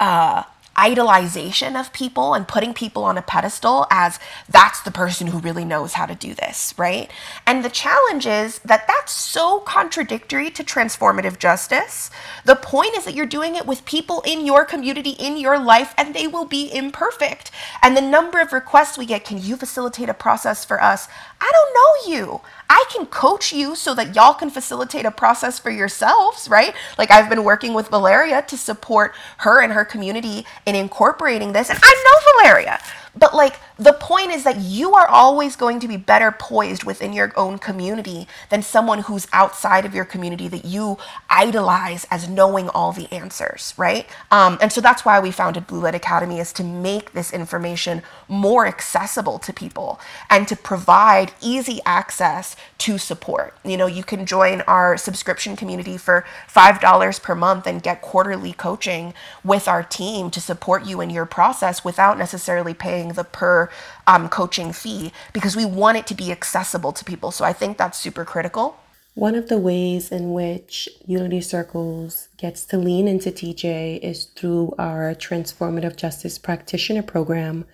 [0.00, 0.44] uh,
[0.78, 5.64] idolization of people and putting people on a pedestal as that's the person who really
[5.64, 7.10] knows how to do this, right?
[7.44, 12.12] And the challenge is that that's so contradictory to transformative justice.
[12.44, 15.94] The point is that you're doing it with people in your community, in your life,
[15.98, 17.50] and they will be imperfect.
[17.82, 21.08] And the number of requests we get can you facilitate a process for us?
[21.40, 22.40] I don't know you.
[22.70, 26.74] I can coach you so that y'all can facilitate a process for yourselves, right?
[26.98, 31.70] Like I've been working with Valleria to support her and her community in incorporating this.
[31.70, 32.80] And I know Valleria.
[33.16, 37.12] But like the point is that you are always going to be better poised within
[37.12, 40.98] your own community than someone who's outside of your community that you
[41.30, 44.06] idolize as knowing all the answers, right?
[44.30, 48.02] Um, and so that's why we founded Blue Light Academy is to make this information
[48.28, 53.54] more accessible to people and to provide easy access to support.
[53.64, 58.52] You know, you can join our subscription community for $5 per month and get quarterly
[58.52, 63.70] coaching with our team to support you in your process without necessarily paying the per
[64.06, 67.30] um, coaching fee because we want it to be accessible to people.
[67.30, 68.78] So I think that's super critical.
[69.18, 74.74] One of the ways in which Unity Circles gets to lean into TJ is through
[74.78, 77.64] our Transformative Justice Practitioner Program,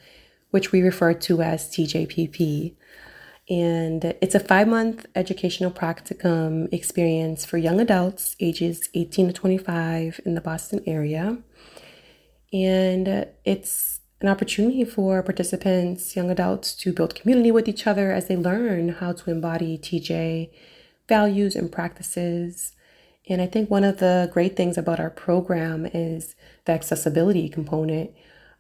[0.53, 2.77] which we refer to as TJPP.
[3.51, 10.21] And it's a five month educational practicum experience for young adults ages 18 to 25
[10.25, 11.37] in the Boston area.
[12.55, 13.94] And it's
[14.25, 18.89] an opportunity for participants, young adults, to build community with each other as they learn
[18.89, 20.49] how to embody TJ
[21.07, 22.73] values and practices.
[23.29, 28.13] And I think one of the great things about our program is the accessibility component.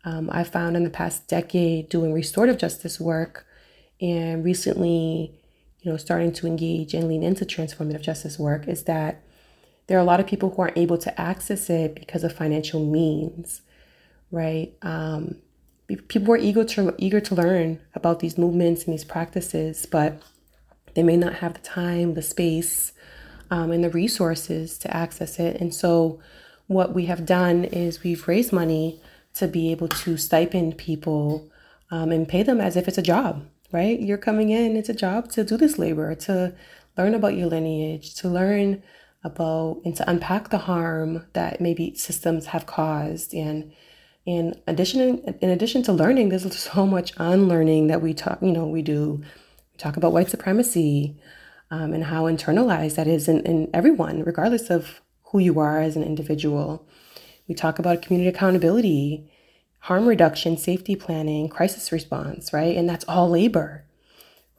[0.04, 3.46] Um, I found in the past decade doing restorative justice work
[4.02, 5.40] and recently,
[5.80, 9.22] you know, starting to engage and lean into transformative justice work is that
[9.86, 12.84] there are a lot of people who aren't able to access it because of financial
[12.84, 13.62] means,
[14.30, 14.74] right?
[14.82, 15.36] Um,
[15.86, 20.20] people are eager to eager to learn about these movements and these practices, but
[20.94, 22.92] they may not have the time, the space,
[23.50, 25.60] um, and the resources to access it.
[25.60, 26.20] And so,
[26.66, 29.00] what we have done is we've raised money
[29.34, 31.50] to be able to stipend people
[31.90, 33.44] um, and pay them as if it's a job.
[33.72, 33.98] Right?
[33.98, 36.54] You're coming in; it's a job to do this labor, to
[36.96, 38.82] learn about your lineage, to learn
[39.24, 43.72] about and to unpack the harm that maybe systems have caused and
[44.26, 48.66] in addition in addition to learning there's so much unlearning that we talk you know
[48.66, 49.22] we do.
[49.72, 51.16] We talk about white supremacy
[51.70, 55.00] um, and how internalized that is in, in everyone regardless of
[55.30, 56.86] who you are as an individual.
[57.48, 59.30] We talk about community accountability
[59.80, 62.76] harm reduction safety planning crisis response right?
[62.76, 63.84] And that's all labor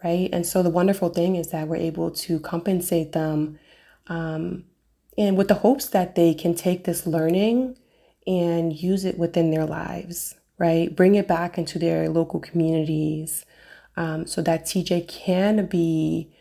[0.04, 0.30] right?
[0.32, 3.58] And so the wonderful thing is that we're able to compensate them
[4.08, 4.66] um,
[5.18, 7.78] and with the hopes that they can take this learning
[8.28, 10.96] and use it within their lives, right?
[10.96, 13.46] Bring it back into their local communities
[13.98, 16.32] um, so that TJ can be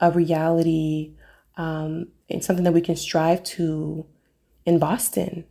[0.00, 1.12] a reality
[1.56, 4.06] um, and something that we can strive to
[4.64, 5.44] in Boston.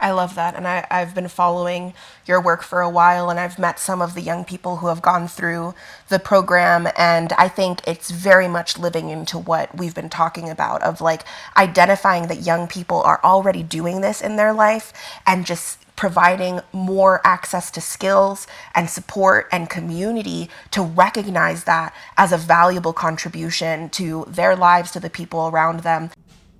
[0.00, 0.54] I love that.
[0.54, 1.92] And I, I've been following
[2.24, 5.02] your work for a while, and I've met some of the young people who have
[5.02, 5.74] gone through
[6.08, 6.88] the program.
[6.96, 11.24] And I think it's very much living into what we've been talking about of like
[11.56, 14.92] identifying that young people are already doing this in their life
[15.26, 22.30] and just providing more access to skills and support and community to recognize that as
[22.30, 26.08] a valuable contribution to their lives, to the people around them.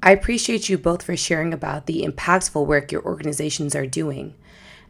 [0.09, 4.34] I appreciate you both for sharing about the impactful work your organizations are doing.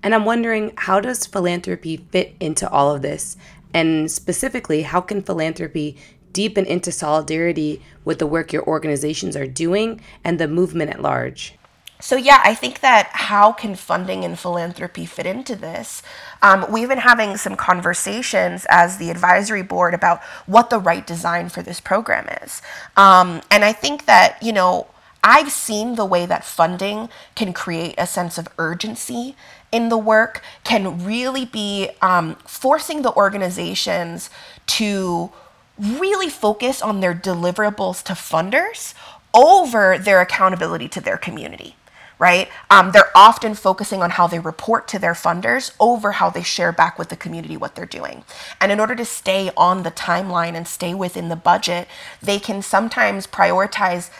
[0.00, 3.36] And I'm wondering how does philanthropy fit into all of this?
[3.74, 5.96] And specifically, how can philanthropy
[6.32, 11.54] deepen into solidarity with the work your organizations are doing and the movement at large?
[11.98, 16.00] So, yeah, I think that how can funding and philanthropy fit into this?
[16.42, 21.48] Um, we've been having some conversations as the advisory board about what the right design
[21.48, 22.62] for this program is.
[22.96, 24.86] Um, and I think that, you know,
[25.22, 29.34] I've seen the way that funding can create a sense of urgency
[29.70, 34.30] in the work, can really be um, forcing the organizations
[34.66, 35.30] to
[35.78, 38.94] really focus on their deliverables to funders
[39.34, 41.76] over their accountability to their community
[42.18, 42.48] right?
[42.68, 46.72] Um, they're often focusing on how they report to their funders over how they share
[46.72, 48.24] back with the community what they're doing.
[48.60, 51.86] And in order to stay on the timeline and stay within the budget,
[52.20, 54.10] they can sometimes prioritize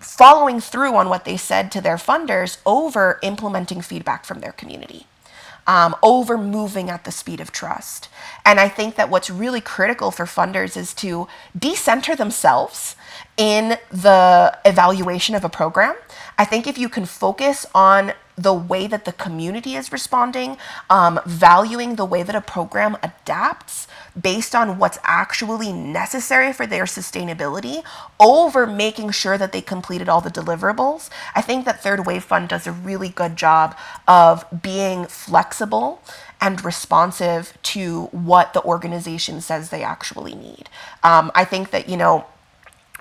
[0.00, 5.06] following through on what they said to their funders over implementing feedback from their community.
[5.66, 8.08] Um, over moving at the speed of trust.
[8.44, 12.96] And I think that what's really critical for funders is to decenter themselves
[13.36, 15.94] in the evaluation of a program.
[16.38, 20.56] I think if you can focus on the way that the community is responding,
[20.88, 23.86] um, valuing the way that a program adapts
[24.20, 27.82] based on what's actually necessary for their sustainability
[28.18, 31.08] over making sure that they completed all the deliverables.
[31.34, 36.02] I think that Third Wave Fund does a really good job of being flexible
[36.40, 40.68] and responsive to what the organization says they actually need.
[41.02, 42.26] Um, I think that, you know,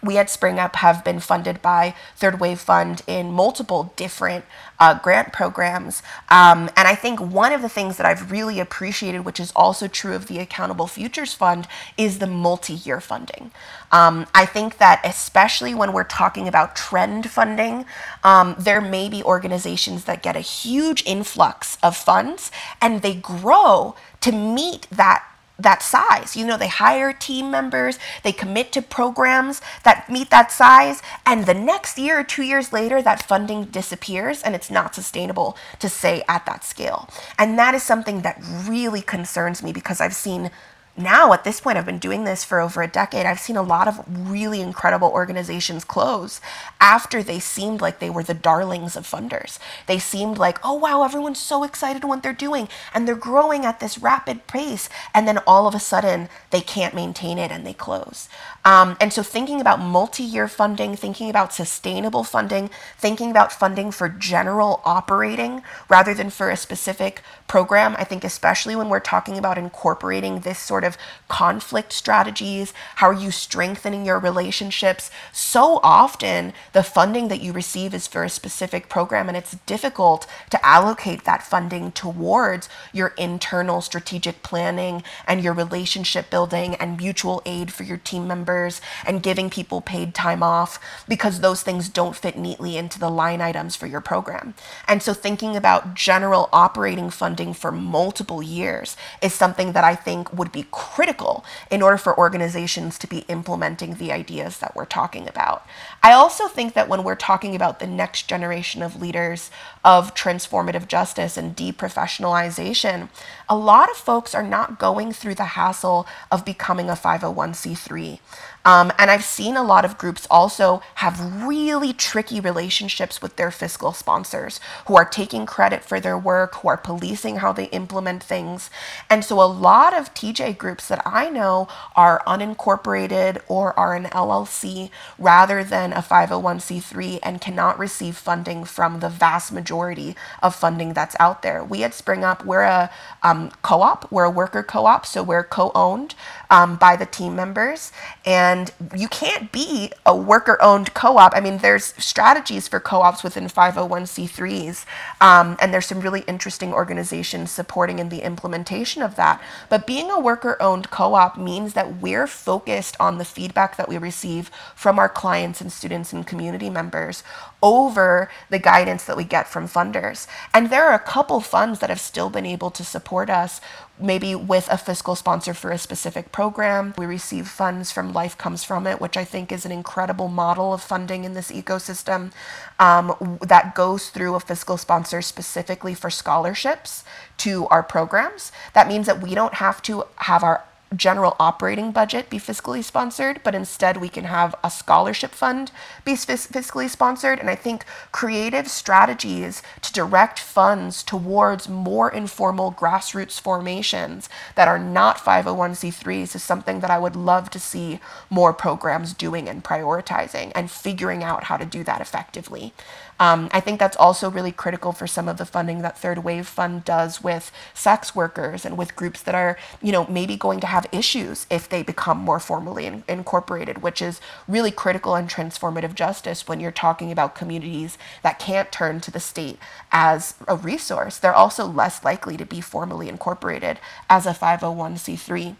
[0.01, 4.45] we at Spring Up have been funded by Third Wave Fund in multiple different
[4.79, 6.01] uh, grant programs.
[6.29, 9.87] Um, and I think one of the things that I've really appreciated, which is also
[9.87, 11.67] true of the Accountable Futures Fund,
[11.97, 13.51] is the multi year funding.
[13.91, 17.85] Um, I think that especially when we're talking about trend funding,
[18.23, 22.51] um, there may be organizations that get a huge influx of funds
[22.81, 25.23] and they grow to meet that
[25.59, 26.35] that size.
[26.35, 31.45] You know, they hire team members, they commit to programs that meet that size, and
[31.45, 35.89] the next year or two years later, that funding disappears and it's not sustainable to
[35.89, 37.09] stay at that scale.
[37.37, 40.51] And that is something that really concerns me because I've seen
[40.99, 43.61] now at this point i've been doing this for over a decade i've seen a
[43.61, 46.41] lot of really incredible organizations close
[46.79, 49.59] after they seemed like they were the darlings of funders.
[49.85, 53.79] They seemed like oh wow everyone's so excited what they're doing and they're growing at
[53.79, 57.73] this rapid pace and then all of a sudden they can't maintain it and they
[57.73, 58.29] close.
[58.65, 64.09] Um, and so thinking about multi-year funding thinking about sustainable funding thinking about funding for
[64.09, 69.57] general operating rather than for a specific program i think especially when we're talking about
[69.57, 70.97] incorporating this sort of of
[71.29, 72.73] conflict strategies?
[72.95, 75.09] How are you strengthening your relationships?
[75.31, 80.27] So often, the funding that you receive is for a specific program, and it's difficult
[80.49, 87.41] to allocate that funding towards your internal strategic planning and your relationship building and mutual
[87.45, 92.15] aid for your team members and giving people paid time off because those things don't
[92.15, 94.53] fit neatly into the line items for your program.
[94.87, 100.33] And so, thinking about general operating funding for multiple years is something that I think
[100.33, 105.27] would be critical in order for organizations to be implementing the ideas that we're talking
[105.27, 105.65] about.
[106.01, 109.51] I also think that when we're talking about the next generation of leaders
[109.83, 113.09] of transformative justice and deprofessionalization,
[113.49, 118.19] a lot of folks are not going through the hassle of becoming a 501c3.
[118.65, 123.51] Um, and I've seen a lot of groups also have really tricky relationships with their
[123.51, 128.21] fiscal sponsors who are taking credit for their work, who are policing how they implement
[128.21, 128.69] things.
[129.09, 134.05] And so a lot of TJ groups that I know are unincorporated or are an
[134.05, 140.93] LLC rather than a 501c3 and cannot receive funding from the vast majority of funding
[140.93, 141.63] that's out there.
[141.63, 142.89] We at Spring Up, we're a
[143.23, 146.15] um, co op, we're a worker co op, so we're co owned
[146.49, 147.91] um, by the team members.
[148.25, 151.33] And you can't be a worker owned co op.
[151.35, 154.85] I mean, there's strategies for co ops within 501c3s,
[155.21, 159.41] um, and there's some really interesting organizations supporting in the implementation of that.
[159.69, 163.89] But being a worker owned co op means that we're focused on the feedback that
[163.89, 167.23] we receive from our clients and students and community members
[167.61, 170.27] over the guidance that we get from funders.
[170.53, 173.59] And there are a couple funds that have still been able to support us
[173.99, 176.93] maybe with a fiscal sponsor for a specific program.
[176.97, 180.73] We receive funds from Life Comes From It, which I think is an incredible model
[180.73, 182.31] of funding in this ecosystem
[182.79, 187.03] um, that goes through a fiscal sponsor specifically for scholarships
[187.37, 188.51] to our programs.
[188.73, 190.63] That means that we don't have to have our
[190.95, 195.71] general operating budget be fiscally sponsored, but instead we can have a scholarship fund
[196.03, 197.39] be fiscally sponsored.
[197.39, 204.79] And I think creative strategies to direct funds towards more informal grassroots formations that are
[204.79, 210.51] not 501c3s is something that I would love to see more programs doing and prioritizing
[210.55, 212.73] and figuring out how to do that effectively.
[213.19, 216.47] Um, I think that's also really critical for some of the funding that Third Wave
[216.47, 220.67] Fund does with sex workers and with groups that are, you know, maybe going to
[220.67, 225.95] have issues if they become more formally in- incorporated, which is really critical in transformative
[225.95, 229.59] justice when you're talking about communities that can't turn to the state
[229.91, 231.17] as a resource.
[231.17, 235.55] They're also less likely to be formally incorporated as a 501c3.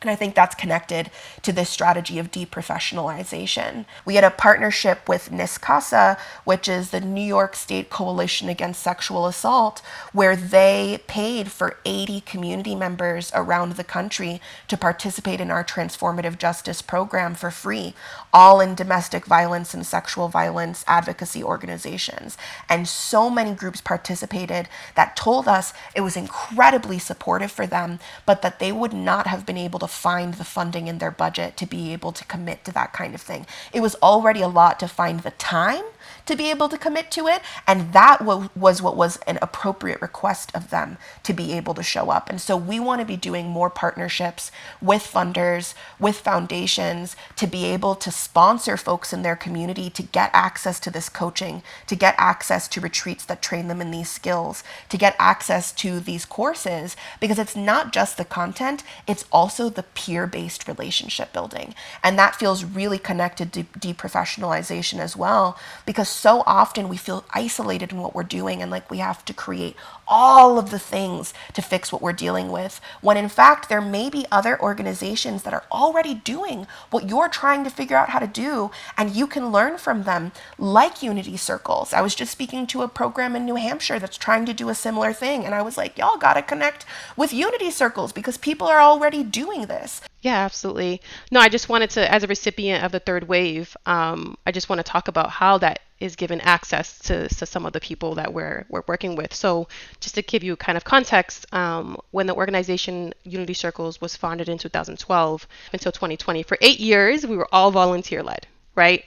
[0.00, 1.10] And I think that's connected
[1.42, 3.84] to this strategy of deprofessionalization.
[4.04, 9.26] We had a partnership with NYSCASA, which is the New York State Coalition Against Sexual
[9.26, 9.82] Assault,
[10.12, 16.38] where they paid for 80 community members around the country to participate in our transformative
[16.38, 17.94] justice program for free,
[18.32, 22.38] all in domestic violence and sexual violence advocacy organizations.
[22.68, 28.42] And so many groups participated that told us it was incredibly supportive for them, but
[28.42, 31.66] that they would not have been able to find the funding in their budget to
[31.66, 33.46] be able to commit to that kind of thing.
[33.72, 35.84] It was already a lot to find the time
[36.28, 37.42] to be able to commit to it.
[37.66, 42.10] And that was what was an appropriate request of them to be able to show
[42.10, 42.30] up.
[42.30, 47.64] And so we want to be doing more partnerships with funders, with foundations to be
[47.64, 52.14] able to sponsor folks in their community to get access to this coaching, to get
[52.18, 56.96] access to retreats that train them in these skills, to get access to these courses,
[57.20, 61.74] because it's not just the content, it's also the peer based relationship building.
[62.02, 67.92] And that feels really connected to deprofessionalization as well, because so often we feel isolated
[67.92, 69.76] in what we're doing and like we have to create
[70.08, 74.10] all of the things to fix what we're dealing with, when in fact, there may
[74.10, 78.26] be other organizations that are already doing what you're trying to figure out how to
[78.26, 81.92] do, and you can learn from them, like Unity Circles.
[81.92, 84.74] I was just speaking to a program in New Hampshire that's trying to do a
[84.74, 86.84] similar thing, and I was like, y'all gotta connect
[87.16, 90.00] with Unity Circles because people are already doing this.
[90.20, 91.00] Yeah, absolutely.
[91.30, 94.68] No, I just wanted to, as a recipient of the third wave, um, I just
[94.68, 98.16] want to talk about how that is given access to, to some of the people
[98.16, 99.32] that we're, we're working with.
[99.32, 99.68] So,
[100.00, 104.48] just to give you kind of context, um, when the organization Unity Circles was founded
[104.48, 109.04] in 2012 until 2020, for eight years, we were all volunteer led, right?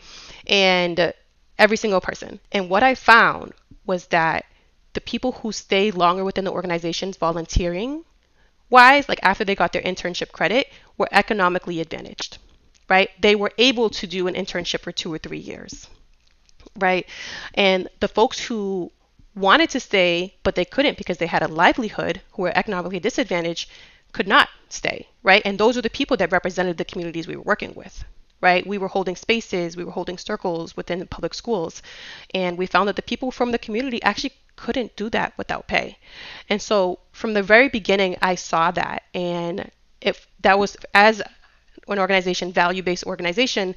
[0.48, 1.12] And uh,
[1.60, 2.40] every single person.
[2.54, 3.54] And what I found
[3.86, 4.46] was that
[4.94, 8.06] the people who stayed longer within the organizations volunteering
[8.72, 10.68] wise, like after they got their internship credit,
[10.98, 12.40] were economically advantaged,
[12.90, 13.10] right?
[13.22, 15.88] They were able to do an internship for two or three years,
[16.80, 17.06] right?
[17.54, 18.92] And the folks who
[19.36, 23.70] wanted to stay, but they couldn't because they had a livelihood, who were economically disadvantaged,
[24.12, 25.42] could not stay, right?
[25.46, 28.04] And those are the people that represented the communities we were working with,
[28.42, 28.66] right?
[28.66, 31.82] We were holding spaces, we were holding circles within the public schools.
[32.34, 35.98] And we found that the people from the community actually couldn't do that without pay.
[36.50, 39.04] And so from the very beginning, I saw that.
[39.14, 41.22] And if that was as
[41.88, 43.76] an organization, value based organization,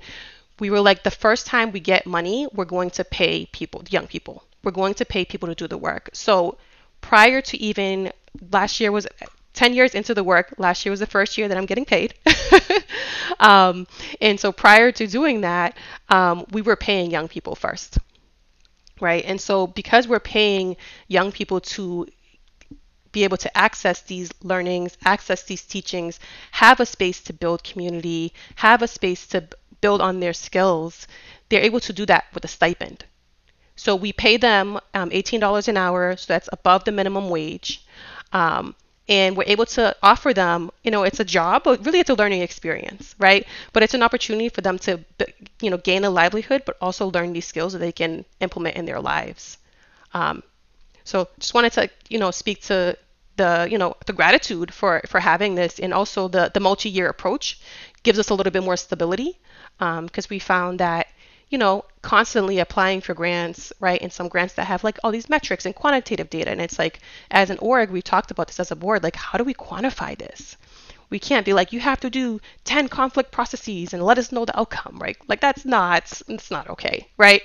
[0.61, 4.07] we were like, the first time we get money, we're going to pay people, young
[4.07, 4.45] people.
[4.63, 6.11] We're going to pay people to do the work.
[6.13, 6.59] So
[7.01, 8.13] prior to even
[8.53, 9.07] last year was
[9.55, 10.55] 10 years into the work.
[10.59, 12.15] Last year was the first year that I'm getting paid.
[13.41, 13.87] um,
[14.21, 15.79] and so prior to doing that,
[16.09, 17.99] um, we were paying young people first.
[19.01, 19.25] Right.
[19.25, 20.77] And so because we're paying
[21.09, 22.07] young people to
[23.13, 26.19] be able to access these learnings, access these teachings,
[26.51, 29.49] have a space to build community, have a space to
[29.81, 31.07] build on their skills,
[31.49, 33.05] they're able to do that with a stipend.
[33.77, 37.85] So we pay them um, $18 an hour, so that's above the minimum wage.
[38.33, 38.75] Um,
[39.09, 42.15] and we're able to offer them you know it's a job but really it's a
[42.15, 43.47] learning experience right?
[43.73, 45.01] But it's an opportunity for them to
[45.61, 48.87] you know gain a livelihood but also learn these skills that they can implement in
[48.87, 49.59] their lives.
[50.15, 50.43] Um,
[51.05, 52.97] so just wanted to you know speak to
[53.37, 57.61] the you know the gratitude for for having this and also the the multi-year approach
[58.03, 59.39] gives us a little bit more stability
[59.79, 61.09] because um, we found that
[61.55, 64.03] you know, constantly applying for grants, right?
[64.03, 66.51] And some grants that have like all these metrics and quantitative data.
[66.51, 66.99] And it's like,
[67.31, 70.19] as an org, we talked about this as a board, like, how do we quantify
[70.19, 70.57] this?
[71.11, 74.45] We can't be like, you have to do 10 conflict processes and let us know
[74.45, 75.17] the outcome, right?
[75.29, 77.41] Like, that's not, it's not okay, right?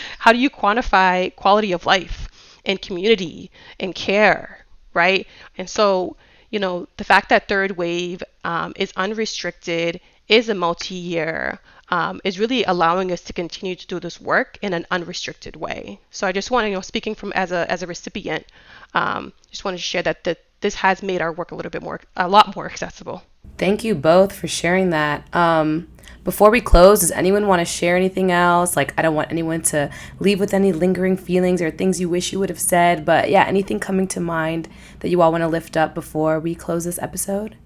[0.18, 2.28] how do you quantify quality of life
[2.66, 3.50] and community
[3.80, 5.26] and care, right?
[5.56, 6.18] And so,
[6.50, 11.60] you know, the fact that third wave um, is unrestricted, is a multi year,
[11.90, 16.00] um, is really allowing us to continue to do this work in an unrestricted way.
[16.10, 18.46] So I just want to, you know, speaking from as a as a recipient,
[18.94, 21.82] um, just wanted to share that that this has made our work a little bit
[21.82, 23.22] more, a lot more accessible.
[23.58, 25.32] Thank you both for sharing that.
[25.34, 25.88] Um,
[26.24, 28.74] before we close, does anyone want to share anything else?
[28.76, 32.32] Like, I don't want anyone to leave with any lingering feelings or things you wish
[32.32, 33.04] you would have said.
[33.04, 34.70] But yeah, anything coming to mind
[35.00, 37.56] that you all want to lift up before we close this episode?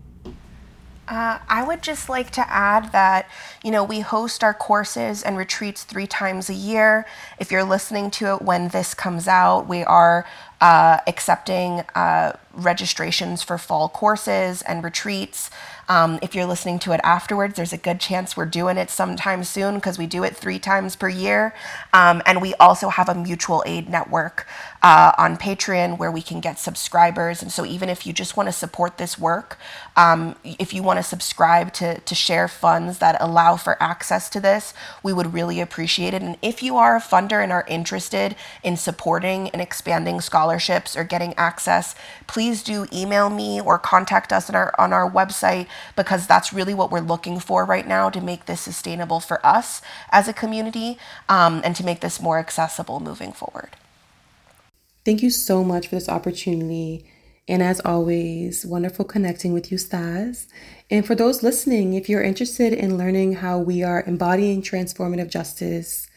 [1.08, 3.28] Uh, I would just like to add that,
[3.64, 7.06] you know, we host our courses and retreats three times a year.
[7.38, 10.26] If you're listening to it when this comes out, we are
[10.60, 15.50] uh, accepting uh, registrations for fall courses and retreats.
[15.88, 19.42] Um, if you're listening to it afterwards, there's a good chance we're doing it sometime
[19.42, 21.54] soon because we do it three times per year.
[21.94, 24.46] Um, and we also have a mutual aid network
[24.82, 27.40] uh, on Patreon where we can get subscribers.
[27.40, 29.58] And so even if you just want to support this work,
[29.96, 34.40] um, if you want to subscribe to, to share funds that allow for access to
[34.40, 36.22] this, we would really appreciate it.
[36.22, 41.04] And if you are a funder and are interested in supporting and expanding scholarships or
[41.04, 41.94] getting access,
[42.26, 46.72] please do email me or contact us on our, on our website because that's really
[46.74, 50.96] what we're looking for right now to make this sustainable for us as a community
[51.28, 53.70] um, and to make this more accessible moving forward.
[55.04, 57.04] Thank you so much for this opportunity.
[57.46, 60.48] And as always, wonderful connecting with you, Stas.
[60.90, 66.07] And for those listening, if you're interested in learning how we are embodying transformative justice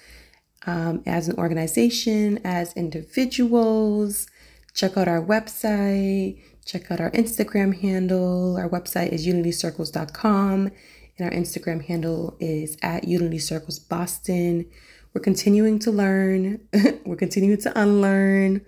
[0.66, 4.28] um, as an organization, as individuals.
[4.74, 8.58] Check out our website, check out our Instagram handle.
[8.58, 10.72] Our website is unitycircles.com,
[11.18, 13.88] and our Instagram handle is at unitycirclesboston.
[13.90, 14.66] Boston
[15.14, 16.62] we're continuing to learn,
[17.06, 18.62] we're continuing to unlearn,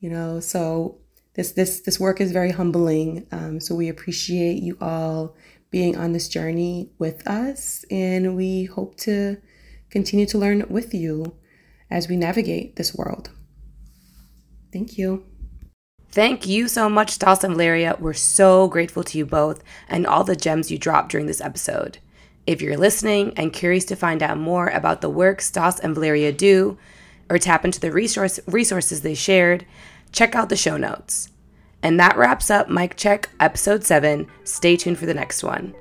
[0.00, 0.98] you know, so
[1.34, 3.26] this this this work is very humbling.
[3.32, 5.34] Um, so we appreciate you all
[5.70, 9.38] being on this journey with us, and we hope to
[9.92, 11.36] continue to learn with you
[11.90, 13.30] as we navigate this world.
[14.72, 15.24] Thank you.
[16.10, 17.96] Thank you so much, Stas and Valleria.
[18.00, 21.98] We're so grateful to you both and all the gems you dropped during this episode.
[22.46, 26.32] If you're listening and curious to find out more about the work Stas and Valleria
[26.32, 26.78] do,
[27.30, 29.64] or tap into the resource, resources they shared,
[30.10, 31.30] check out the show notes.
[31.82, 34.26] And that wraps up Mic Check episode 7.
[34.44, 35.74] Stay tuned for the next one.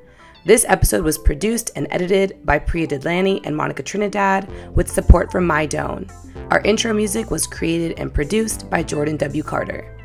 [0.43, 5.45] This episode was produced and edited by Priya Didlani and Monica Trinidad with support from
[5.45, 6.07] Mai Doan.
[6.49, 9.43] Our intro music was created and produced by Jordan W.
[9.43, 9.95] Carter.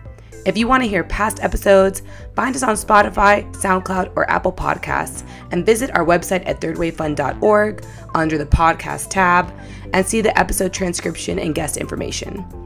[0.44, 2.02] If you want to hear past episodes,
[2.34, 7.84] find us on Spotify, SoundCloud, or Apple Podcasts, and visit our website at thirdwavefund.org
[8.14, 9.52] under the podcast tab
[9.94, 12.65] and see the episode transcription and guest information.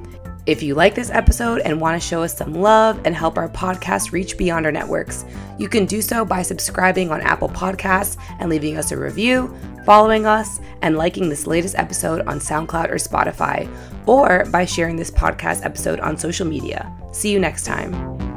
[0.50, 3.48] If you like this episode and want to show us some love and help our
[3.48, 5.24] podcast reach beyond our networks,
[5.58, 10.26] you can do so by subscribing on Apple Podcasts and leaving us a review, following
[10.26, 13.72] us, and liking this latest episode on SoundCloud or Spotify,
[14.08, 16.92] or by sharing this podcast episode on social media.
[17.12, 18.29] See you next time.